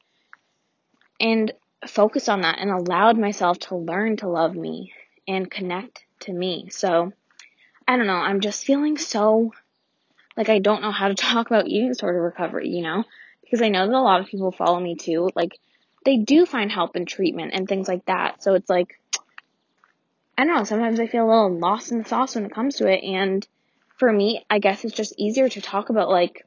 and 1.20 1.52
focus 1.86 2.28
on 2.28 2.42
that 2.42 2.58
and 2.58 2.70
allowed 2.70 3.18
myself 3.18 3.58
to 3.58 3.76
learn 3.76 4.16
to 4.18 4.28
love 4.28 4.54
me 4.54 4.92
and 5.28 5.50
connect 5.50 6.04
to 6.20 6.32
me. 6.32 6.68
So 6.70 7.12
I 7.86 7.96
don't 7.96 8.06
know, 8.06 8.14
I'm 8.14 8.40
just 8.40 8.64
feeling 8.64 8.98
so 8.98 9.52
like 10.36 10.48
I 10.48 10.58
don't 10.58 10.82
know 10.82 10.92
how 10.92 11.08
to 11.08 11.14
talk 11.30 11.46
about 11.46 11.66
eating 11.66 11.88
disorder 11.88 12.22
recovery, 12.22 12.68
you 12.68 12.82
know? 12.82 13.04
Because 13.42 13.62
I 13.62 13.68
know 13.68 13.86
that 13.86 13.94
a 13.94 14.00
lot 14.00 14.20
of 14.20 14.26
people 14.26 14.52
follow 14.52 14.80
me 14.80 14.94
too. 14.96 15.30
Like 15.34 15.58
they 16.04 16.16
do 16.16 16.46
find 16.46 16.70
help 16.70 16.96
in 16.96 17.04
treatment 17.04 17.52
and 17.54 17.68
things 17.68 17.88
like 17.88 18.06
that. 18.06 18.42
So 18.42 18.54
it's 18.54 18.70
like 18.70 18.98
I 20.40 20.44
don't 20.44 20.56
know, 20.56 20.64
sometimes 20.64 20.98
I 20.98 21.06
feel 21.06 21.26
a 21.26 21.28
little 21.28 21.58
lost 21.58 21.92
in 21.92 21.98
the 21.98 22.08
sauce 22.08 22.34
when 22.34 22.46
it 22.46 22.54
comes 22.54 22.76
to 22.76 22.86
it. 22.86 23.04
And 23.04 23.46
for 23.98 24.10
me, 24.10 24.42
I 24.48 24.58
guess 24.58 24.86
it's 24.86 24.96
just 24.96 25.12
easier 25.18 25.50
to 25.50 25.60
talk 25.60 25.90
about 25.90 26.08
like, 26.08 26.46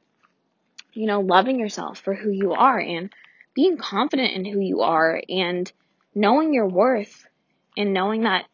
you 0.94 1.06
know, 1.06 1.20
loving 1.20 1.60
yourself 1.60 2.00
for 2.00 2.12
who 2.12 2.32
you 2.32 2.54
are 2.54 2.76
and 2.76 3.10
being 3.54 3.76
confident 3.76 4.32
in 4.32 4.44
who 4.44 4.58
you 4.58 4.80
are 4.80 5.22
and 5.28 5.70
knowing 6.12 6.52
your 6.52 6.66
worth 6.66 7.24
and 7.76 7.94
knowing 7.94 8.22
that 8.22 8.46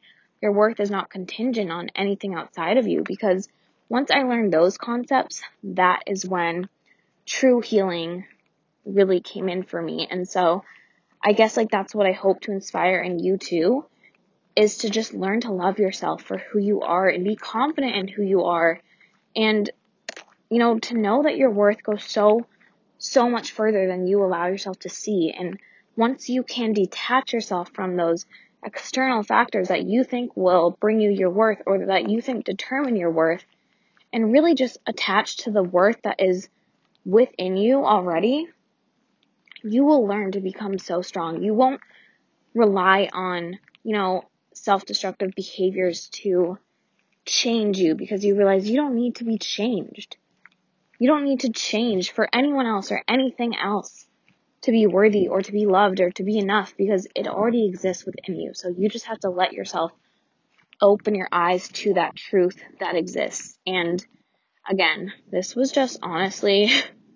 your 0.42 0.52
worth 0.52 0.78
is 0.78 0.90
not 0.90 1.08
contingent 1.08 1.70
on 1.70 1.88
anything 1.94 2.34
outside 2.34 2.76
of 2.76 2.86
you. 2.86 3.02
Because 3.02 3.48
once 3.88 4.10
I 4.10 4.24
learned 4.24 4.52
those 4.52 4.76
concepts, 4.76 5.40
that 5.64 6.02
is 6.06 6.26
when 6.26 6.68
true 7.24 7.62
healing 7.62 8.26
really 8.84 9.20
came 9.20 9.48
in 9.48 9.62
for 9.62 9.80
me. 9.80 10.06
And 10.10 10.28
so 10.28 10.64
I 11.24 11.32
guess 11.32 11.56
like 11.56 11.70
that's 11.70 11.94
what 11.94 12.06
I 12.06 12.12
hope 12.12 12.42
to 12.42 12.52
inspire 12.52 13.00
in 13.00 13.18
you 13.18 13.38
too 13.38 13.86
is 14.56 14.78
to 14.78 14.90
just 14.90 15.14
learn 15.14 15.40
to 15.40 15.52
love 15.52 15.78
yourself 15.78 16.22
for 16.22 16.38
who 16.38 16.58
you 16.58 16.82
are 16.82 17.08
and 17.08 17.24
be 17.24 17.36
confident 17.36 17.94
in 17.94 18.08
who 18.08 18.22
you 18.22 18.44
are. 18.44 18.80
And 19.36 19.70
you 20.50 20.58
know 20.58 20.78
to 20.78 20.96
know 20.96 21.22
that 21.22 21.36
your 21.36 21.50
worth 21.50 21.82
goes 21.82 22.04
so 22.04 22.46
so 22.98 23.30
much 23.30 23.52
further 23.52 23.86
than 23.86 24.06
you 24.06 24.22
allow 24.22 24.46
yourself 24.46 24.78
to 24.80 24.88
see. 24.88 25.32
And 25.36 25.58
once 25.96 26.28
you 26.28 26.42
can 26.42 26.72
detach 26.72 27.32
yourself 27.32 27.70
from 27.72 27.96
those 27.96 28.26
external 28.64 29.22
factors 29.22 29.68
that 29.68 29.84
you 29.84 30.04
think 30.04 30.36
will 30.36 30.76
bring 30.80 31.00
you 31.00 31.10
your 31.10 31.30
worth 31.30 31.62
or 31.66 31.86
that 31.86 32.10
you 32.10 32.20
think 32.20 32.44
determine 32.44 32.96
your 32.96 33.10
worth 33.10 33.44
and 34.12 34.32
really 34.32 34.54
just 34.54 34.78
attach 34.86 35.38
to 35.38 35.50
the 35.50 35.62
worth 35.62 35.96
that 36.02 36.20
is 36.20 36.48
within 37.06 37.56
you 37.56 37.84
already 37.84 38.48
you 39.62 39.84
will 39.84 40.06
learn 40.06 40.32
to 40.32 40.40
become 40.40 40.78
so 40.78 41.02
strong. 41.02 41.42
You 41.42 41.54
won't 41.54 41.80
rely 42.54 43.08
on 43.12 43.58
you 43.84 43.94
know 43.94 44.24
self-destructive 44.62 45.32
behaviors 45.34 46.08
to 46.08 46.58
change 47.24 47.78
you 47.78 47.94
because 47.94 48.24
you 48.24 48.36
realize 48.36 48.68
you 48.68 48.76
don't 48.76 48.94
need 48.94 49.16
to 49.16 49.24
be 49.24 49.38
changed. 49.38 50.16
You 50.98 51.08
don't 51.08 51.24
need 51.24 51.40
to 51.40 51.50
change 51.50 52.12
for 52.12 52.28
anyone 52.32 52.66
else 52.66 52.92
or 52.92 53.02
anything 53.08 53.56
else 53.56 54.06
to 54.62 54.72
be 54.72 54.86
worthy 54.86 55.28
or 55.28 55.40
to 55.40 55.52
be 55.52 55.64
loved 55.64 56.00
or 56.00 56.10
to 56.10 56.22
be 56.22 56.38
enough 56.38 56.74
because 56.76 57.06
it 57.14 57.26
already 57.26 57.66
exists 57.66 58.04
within 58.04 58.36
you. 58.36 58.52
So 58.54 58.68
you 58.68 58.88
just 58.90 59.06
have 59.06 59.20
to 59.20 59.30
let 59.30 59.54
yourself 59.54 59.92
open 60.82 61.14
your 61.14 61.28
eyes 61.32 61.68
to 61.68 61.94
that 61.94 62.16
truth 62.16 62.62
that 62.80 62.96
exists. 62.96 63.58
And 63.66 64.04
again, 64.68 65.12
this 65.30 65.56
was 65.56 65.72
just 65.72 65.98
honestly 66.02 66.70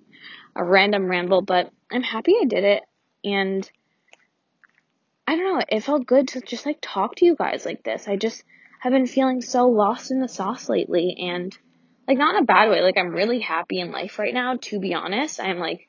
a 0.57 0.65
random 0.65 1.07
ramble, 1.07 1.43
but 1.43 1.71
I'm 1.91 2.03
happy 2.03 2.35
I 2.41 2.47
did 2.47 2.65
it. 2.65 2.83
And 3.23 3.71
I 5.27 5.37
don't 5.37 5.55
know, 5.55 5.65
it 5.69 5.81
felt 5.81 6.07
good 6.07 6.29
to 6.29 6.41
just 6.41 6.67
like 6.67 6.79
talk 6.83 7.17
to 7.17 7.25
you 7.25 7.35
guys 7.35 7.65
like 7.65 7.83
this. 7.83 8.07
I 8.07 8.17
just 8.17 8.43
have 8.81 8.93
been 8.93 9.07
feeling 9.07 9.41
so 9.41 9.69
lost 9.69 10.11
in 10.11 10.21
the 10.21 10.29
sauce 10.29 10.69
lately 10.69 11.17
and 11.19 11.57
like 12.07 12.19
not 12.19 12.35
in 12.35 12.43
a 12.43 12.47
bad 12.47 12.69
way. 12.69 12.83
Like 12.83 12.99
I'm 12.99 13.09
really 13.09 13.41
happy 13.41 13.81
in 13.81 13.91
life 13.91 14.19
right 14.19 14.35
now, 14.35 14.57
to 14.63 14.79
be 14.79 14.93
honest. 14.95 15.41
I'm 15.41 15.59
like 15.59 15.89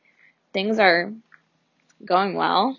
things 0.54 0.80
are 0.80 1.12
going 2.04 2.36
well. 2.36 2.78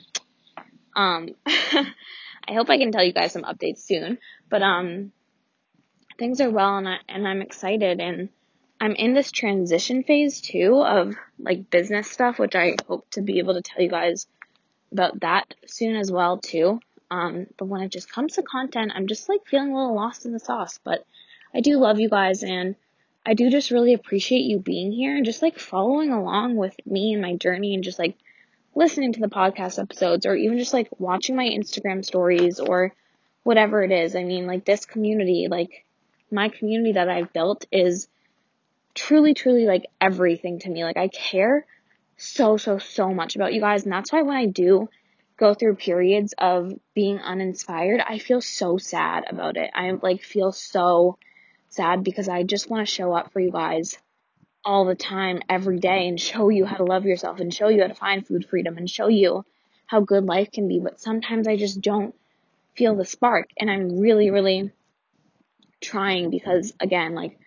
Um 0.95 1.31
I 1.47 2.55
hope 2.55 2.71
I 2.71 2.79
can 2.79 2.92
tell 2.92 3.05
you 3.05 3.12
guys 3.12 3.33
some 3.33 3.42
updates 3.42 3.81
soon, 3.81 4.19
but 4.49 4.62
um 4.62 5.12
things 6.19 6.40
are 6.40 6.51
well 6.51 6.79
and 6.79 6.88
I 6.88 6.97
and 7.07 7.29
I'm 7.29 7.42
excited 7.42 8.01
and 8.01 8.31
I'm 8.81 8.92
in 8.92 9.12
this 9.12 9.31
transition 9.31 10.05
phase 10.05 10.40
too 10.40 10.83
of 10.83 11.14
like 11.38 11.71
business 11.71 12.11
stuff, 12.11 12.38
which 12.38 12.55
I 12.55 12.77
hope 12.88 13.11
to 13.11 13.21
be 13.21 13.40
able 13.40 13.55
to 13.55 13.62
tell 13.62 13.83
you 13.83 13.90
guys 13.90 14.27
about 14.92 15.20
that 15.20 15.55
soon 15.66 15.96
as 15.96 16.11
well 16.11 16.38
too. 16.38 16.81
Um, 17.11 17.46
but 17.57 17.66
when 17.66 17.83
it 17.83 17.92
just 17.92 18.11
comes 18.11 18.35
to 18.35 18.42
content, 18.42 18.92
I'm 18.94 19.07
just 19.07 19.29
like 19.29 19.46
feeling 19.46 19.72
a 19.72 19.77
little 19.77 19.94
lost 19.94 20.27
in 20.27 20.33
the 20.33 20.40
sauce. 20.40 20.81
But 20.83 21.05
I 21.55 21.61
do 21.61 21.79
love 21.79 22.01
you 22.01 22.09
guys 22.09 22.42
and 22.42 22.75
I 23.25 23.35
do 23.35 23.51
just 23.51 23.70
really 23.70 23.92
appreciate 23.92 24.42
you 24.42 24.59
being 24.59 24.92
here 24.92 25.16
and 25.16 25.25
just 25.25 25.42
like 25.42 25.59
following 25.59 26.12
along 26.12 26.57
with 26.57 26.75
me 26.87 27.12
and 27.12 27.22
my 27.22 27.37
journey 27.37 27.75
and 27.75 27.83
just 27.83 27.99
like 27.99 28.16
listening 28.75 29.12
to 29.14 29.20
the 29.20 29.29
podcast 29.29 29.81
episodes 29.81 30.27
or 30.27 30.37
even 30.37 30.59
just 30.59 30.72
like 30.72 30.88
watching 30.99 31.35
my 31.35 31.49
Instagram 31.49 32.05
stories 32.05 32.61
or 32.61 32.92
whatever 33.42 33.83
it 33.83 33.90
is. 33.90 34.14
I 34.14 34.22
mean, 34.22 34.46
like 34.46 34.64
this 34.64 34.85
community, 34.85 35.49
like 35.51 35.85
my 36.31 36.49
community 36.49 36.92
that 36.92 37.09
I've 37.09 37.33
built 37.33 37.64
is 37.72 38.09
truly, 38.94 39.35
truly 39.35 39.66
like 39.66 39.87
everything 40.01 40.61
to 40.61 40.70
me. 40.70 40.85
Like 40.85 40.96
I 40.96 41.09
care 41.09 41.66
so, 42.16 42.57
so, 42.57 42.79
so 42.79 43.12
much 43.12 43.37
about 43.37 43.52
you 43.52 43.61
guys. 43.61 43.85
And 43.85 43.92
that's 43.92 44.12
why 44.12 44.22
when 44.22 44.37
I 44.37 44.46
do 44.46 44.88
go 45.37 45.55
through 45.55 45.76
periods 45.76 46.35
of 46.38 46.72
being 46.94 47.18
uninspired, 47.18 48.00
I 48.00 48.18
feel 48.18 48.40
so 48.40 48.79
sad 48.79 49.24
about 49.29 49.57
it. 49.57 49.70
I 49.74 49.90
like 49.90 50.22
feel 50.22 50.52
so 50.52 51.18
sad 51.68 52.02
because 52.02 52.29
I 52.29 52.42
just 52.42 52.70
want 52.70 52.87
to 52.87 52.92
show 52.92 53.12
up 53.12 53.33
for 53.33 53.40
you 53.40 53.50
guys 53.50 53.98
all 54.64 54.85
the 54.85 54.94
time, 54.94 55.40
every 55.48 55.79
day, 55.79 56.09
and 56.09 56.20
show 56.20 56.48
you 56.48 56.64
how 56.64 56.76
to 56.76 56.85
love 56.85 57.05
yourself 57.05 57.38
and 57.38 57.55
show 57.55 57.68
you 57.68 57.83
how 57.83 57.87
to 57.87 57.94
find 57.94 58.26
food 58.26 58.46
freedom 58.48 58.76
and 58.76 58.90
show 58.90 59.07
you 59.07 59.44
how 59.87 60.00
good 60.00 60.24
life 60.24 60.50
can 60.50 60.66
be, 60.66 60.81
but 60.81 61.00
sometimes 61.00 61.46
I 61.46 61.57
just 61.57 61.81
don't 61.81 62.14
feel 62.74 62.96
the 62.96 63.05
spark. 63.05 63.48
And 63.59 63.70
I'm 63.70 64.00
really, 64.00 64.31
really 64.31 64.72
trying 65.81 66.31
because, 66.31 66.72
again, 66.81 67.14
like, 67.14 67.38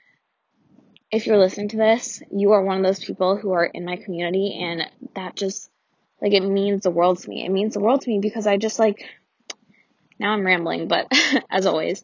if 1.12 1.26
you're 1.26 1.38
listening 1.38 1.70
to 1.70 1.78
this, 1.78 2.22
you 2.32 2.52
are 2.52 2.62
one 2.62 2.78
of 2.78 2.84
those 2.84 3.04
people 3.04 3.38
who 3.38 3.52
are 3.52 3.66
in 3.66 3.86
my 3.86 3.98
community, 3.98 4.60
and 4.62 4.88
that 5.16 5.36
just, 5.36 5.70
like, 6.22 6.34
it 6.34 6.44
means 6.44 6.84
the 6.84 6.92
world 6.92 7.20
to 7.20 7.30
me. 7.30 7.46
It 7.46 7.50
means 7.50 7.74
the 7.74 7.80
world 7.80 8.02
to 8.02 8.10
me 8.10 8.20
because 8.20 8.46
I 8.46 8.58
just, 8.58 8.80
like, 8.80 9.04
now 10.20 10.34
I'm 10.34 10.46
rambling, 10.46 10.88
but 10.88 11.08
as 11.50 11.66
always, 11.66 12.04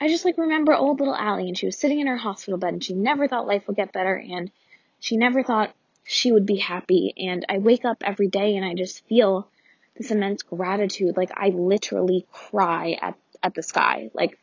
I 0.00 0.08
just, 0.08 0.24
like, 0.24 0.38
remember 0.38 0.74
old 0.74 0.98
little 0.98 1.14
Allie, 1.14 1.48
and 1.48 1.56
she 1.56 1.66
was 1.66 1.78
sitting 1.78 2.00
in 2.00 2.06
her 2.06 2.16
hospital 2.16 2.58
bed, 2.58 2.72
and 2.74 2.84
she 2.84 2.94
never 2.94 3.28
thought 3.28 3.46
life 3.46 3.66
would 3.66 3.76
get 3.76 3.92
better, 3.92 4.14
and 4.14 4.50
she 4.98 5.16
never 5.16 5.42
thought 5.42 5.74
she 6.04 6.32
would 6.32 6.46
be 6.46 6.56
happy. 6.56 7.14
And 7.16 7.44
I 7.48 7.58
wake 7.58 7.84
up 7.84 8.02
every 8.04 8.28
day 8.28 8.56
and 8.56 8.64
I 8.64 8.74
just 8.74 9.06
feel 9.06 9.48
this 9.96 10.10
immense 10.10 10.42
gratitude. 10.42 11.16
Like 11.16 11.30
I 11.34 11.48
literally 11.48 12.26
cry 12.32 12.98
at, 13.00 13.16
at 13.42 13.54
the 13.54 13.62
sky. 13.62 14.10
Like, 14.14 14.38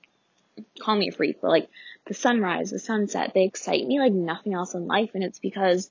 call 0.79 0.95
me 0.95 1.09
a 1.09 1.11
freak, 1.11 1.41
but 1.41 1.49
like 1.49 1.69
the 2.05 2.13
sunrise, 2.13 2.71
the 2.71 2.79
sunset, 2.79 3.31
they 3.33 3.43
excite 3.43 3.85
me 3.85 3.99
like 3.99 4.13
nothing 4.13 4.53
else 4.53 4.73
in 4.73 4.87
life. 4.87 5.11
And 5.13 5.23
it's 5.23 5.39
because 5.39 5.89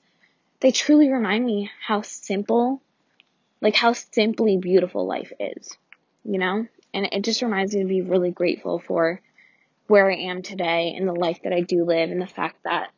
they 0.61 0.71
truly 0.71 1.11
remind 1.11 1.45
me 1.45 1.71
how 1.85 2.03
simple, 2.03 2.83
like 3.61 3.75
how 3.75 3.93
simply 3.93 4.57
beautiful 4.57 5.07
life 5.07 5.33
is, 5.39 5.77
you 6.25 6.39
know? 6.39 6.67
And 6.95 7.09
it 7.13 7.23
just 7.23 7.43
reminds 7.43 7.75
me 7.75 7.83
to 7.83 7.89
be 7.89 8.03
really 8.03 8.31
grateful 8.31 8.79
for 8.79 9.21
where 9.87 10.11
I 10.11 10.17
am 10.17 10.43
today 10.43 10.95
and 10.97 11.07
the 11.07 11.13
life 11.13 11.41
that 11.45 11.53
I 11.53 11.61
do 11.61 11.85
live 11.85 12.11
and 12.11 12.21
the 12.21 12.27
fact 12.27 12.59
that 12.65 12.91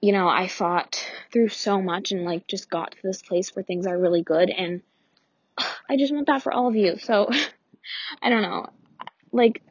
you 0.00 0.12
know, 0.12 0.28
I 0.28 0.46
fought 0.46 1.04
through 1.32 1.48
so 1.48 1.80
much 1.80 2.12
and 2.12 2.24
like 2.24 2.46
just 2.46 2.70
got 2.70 2.92
to 2.92 2.98
this 3.02 3.22
place 3.22 3.54
where 3.56 3.62
things 3.62 3.86
are 3.86 3.98
really 3.98 4.22
good 4.22 4.50
and 4.50 4.82
I 5.88 5.96
just 5.96 6.12
want 6.12 6.26
that 6.26 6.42
for 6.42 6.52
all 6.52 6.68
of 6.68 6.76
you. 6.76 6.98
So 6.98 7.28
I 8.22 8.28
don't 8.28 8.42
know. 8.42 8.66
Like 9.32 9.62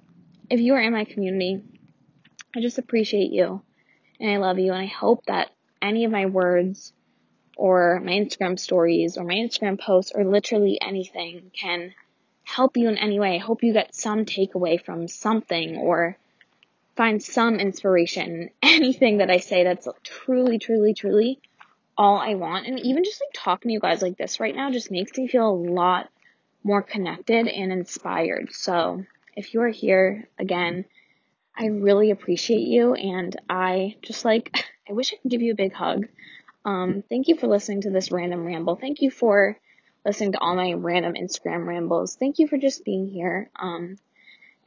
if 0.49 0.59
you 0.59 0.73
are 0.73 0.81
in 0.81 0.93
my 0.93 1.05
community, 1.05 1.61
I 2.55 2.61
just 2.61 2.77
appreciate 2.77 3.31
you 3.31 3.61
and 4.19 4.31
I 4.31 4.37
love 4.37 4.59
you 4.59 4.71
and 4.71 4.81
I 4.81 4.85
hope 4.87 5.25
that 5.25 5.51
any 5.81 6.05
of 6.05 6.11
my 6.11 6.25
words 6.25 6.93
or 7.57 8.01
my 8.03 8.13
Instagram 8.13 8.59
stories 8.59 9.17
or 9.17 9.23
my 9.23 9.35
Instagram 9.35 9.79
posts 9.79 10.11
or 10.13 10.25
literally 10.25 10.79
anything 10.81 11.51
can 11.59 11.93
help 12.43 12.77
you 12.77 12.89
in 12.89 12.97
any 12.97 13.19
way. 13.19 13.35
I 13.35 13.39
hope 13.39 13.63
you 13.63 13.73
get 13.73 13.95
some 13.95 14.25
takeaway 14.25 14.83
from 14.83 15.07
something 15.07 15.77
or 15.77 16.17
find 16.95 17.21
some 17.21 17.55
inspiration. 17.55 18.49
Anything 18.61 19.17
that 19.17 19.31
I 19.31 19.37
say 19.37 19.63
that's 19.63 19.87
truly, 20.03 20.59
truly, 20.59 20.93
truly 20.93 21.39
all 21.97 22.17
I 22.17 22.35
want. 22.35 22.67
And 22.67 22.79
even 22.79 23.03
just 23.03 23.21
like 23.21 23.33
talking 23.33 23.69
to 23.69 23.73
you 23.73 23.79
guys 23.79 24.01
like 24.01 24.17
this 24.17 24.39
right 24.39 24.55
now 24.55 24.71
just 24.71 24.91
makes 24.91 25.17
me 25.17 25.27
feel 25.27 25.49
a 25.49 25.63
lot 25.71 26.09
more 26.63 26.81
connected 26.81 27.47
and 27.47 27.71
inspired. 27.71 28.53
So 28.53 29.05
if 29.35 29.53
you 29.53 29.61
are 29.61 29.69
here 29.69 30.27
again, 30.39 30.85
I 31.57 31.67
really 31.67 32.11
appreciate 32.11 32.67
you 32.67 32.93
and 32.93 33.35
I 33.49 33.95
just 34.01 34.25
like, 34.25 34.55
I 34.89 34.93
wish 34.93 35.13
I 35.13 35.17
could 35.17 35.31
give 35.31 35.41
you 35.41 35.53
a 35.53 35.55
big 35.55 35.73
hug. 35.73 36.07
Um, 36.63 37.03
thank 37.09 37.27
you 37.27 37.37
for 37.37 37.47
listening 37.47 37.81
to 37.81 37.91
this 37.91 38.11
random 38.11 38.45
ramble. 38.45 38.75
Thank 38.75 39.01
you 39.01 39.11
for 39.11 39.57
listening 40.05 40.33
to 40.33 40.39
all 40.39 40.55
my 40.55 40.73
random 40.73 41.13
Instagram 41.13 41.65
rambles. 41.65 42.15
Thank 42.15 42.39
you 42.39 42.47
for 42.47 42.57
just 42.57 42.85
being 42.85 43.07
here. 43.07 43.49
Um, 43.55 43.97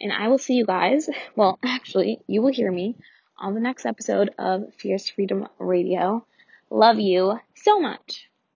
and 0.00 0.12
I 0.12 0.28
will 0.28 0.38
see 0.38 0.54
you 0.54 0.66
guys. 0.66 1.08
Well, 1.36 1.58
actually, 1.64 2.20
you 2.26 2.42
will 2.42 2.52
hear 2.52 2.70
me 2.70 2.96
on 3.38 3.54
the 3.54 3.60
next 3.60 3.86
episode 3.86 4.30
of 4.38 4.74
Fierce 4.74 5.08
Freedom 5.08 5.46
Radio. 5.58 6.24
Love 6.70 6.98
you 6.98 7.38
so 7.54 7.78
much. 7.78 8.28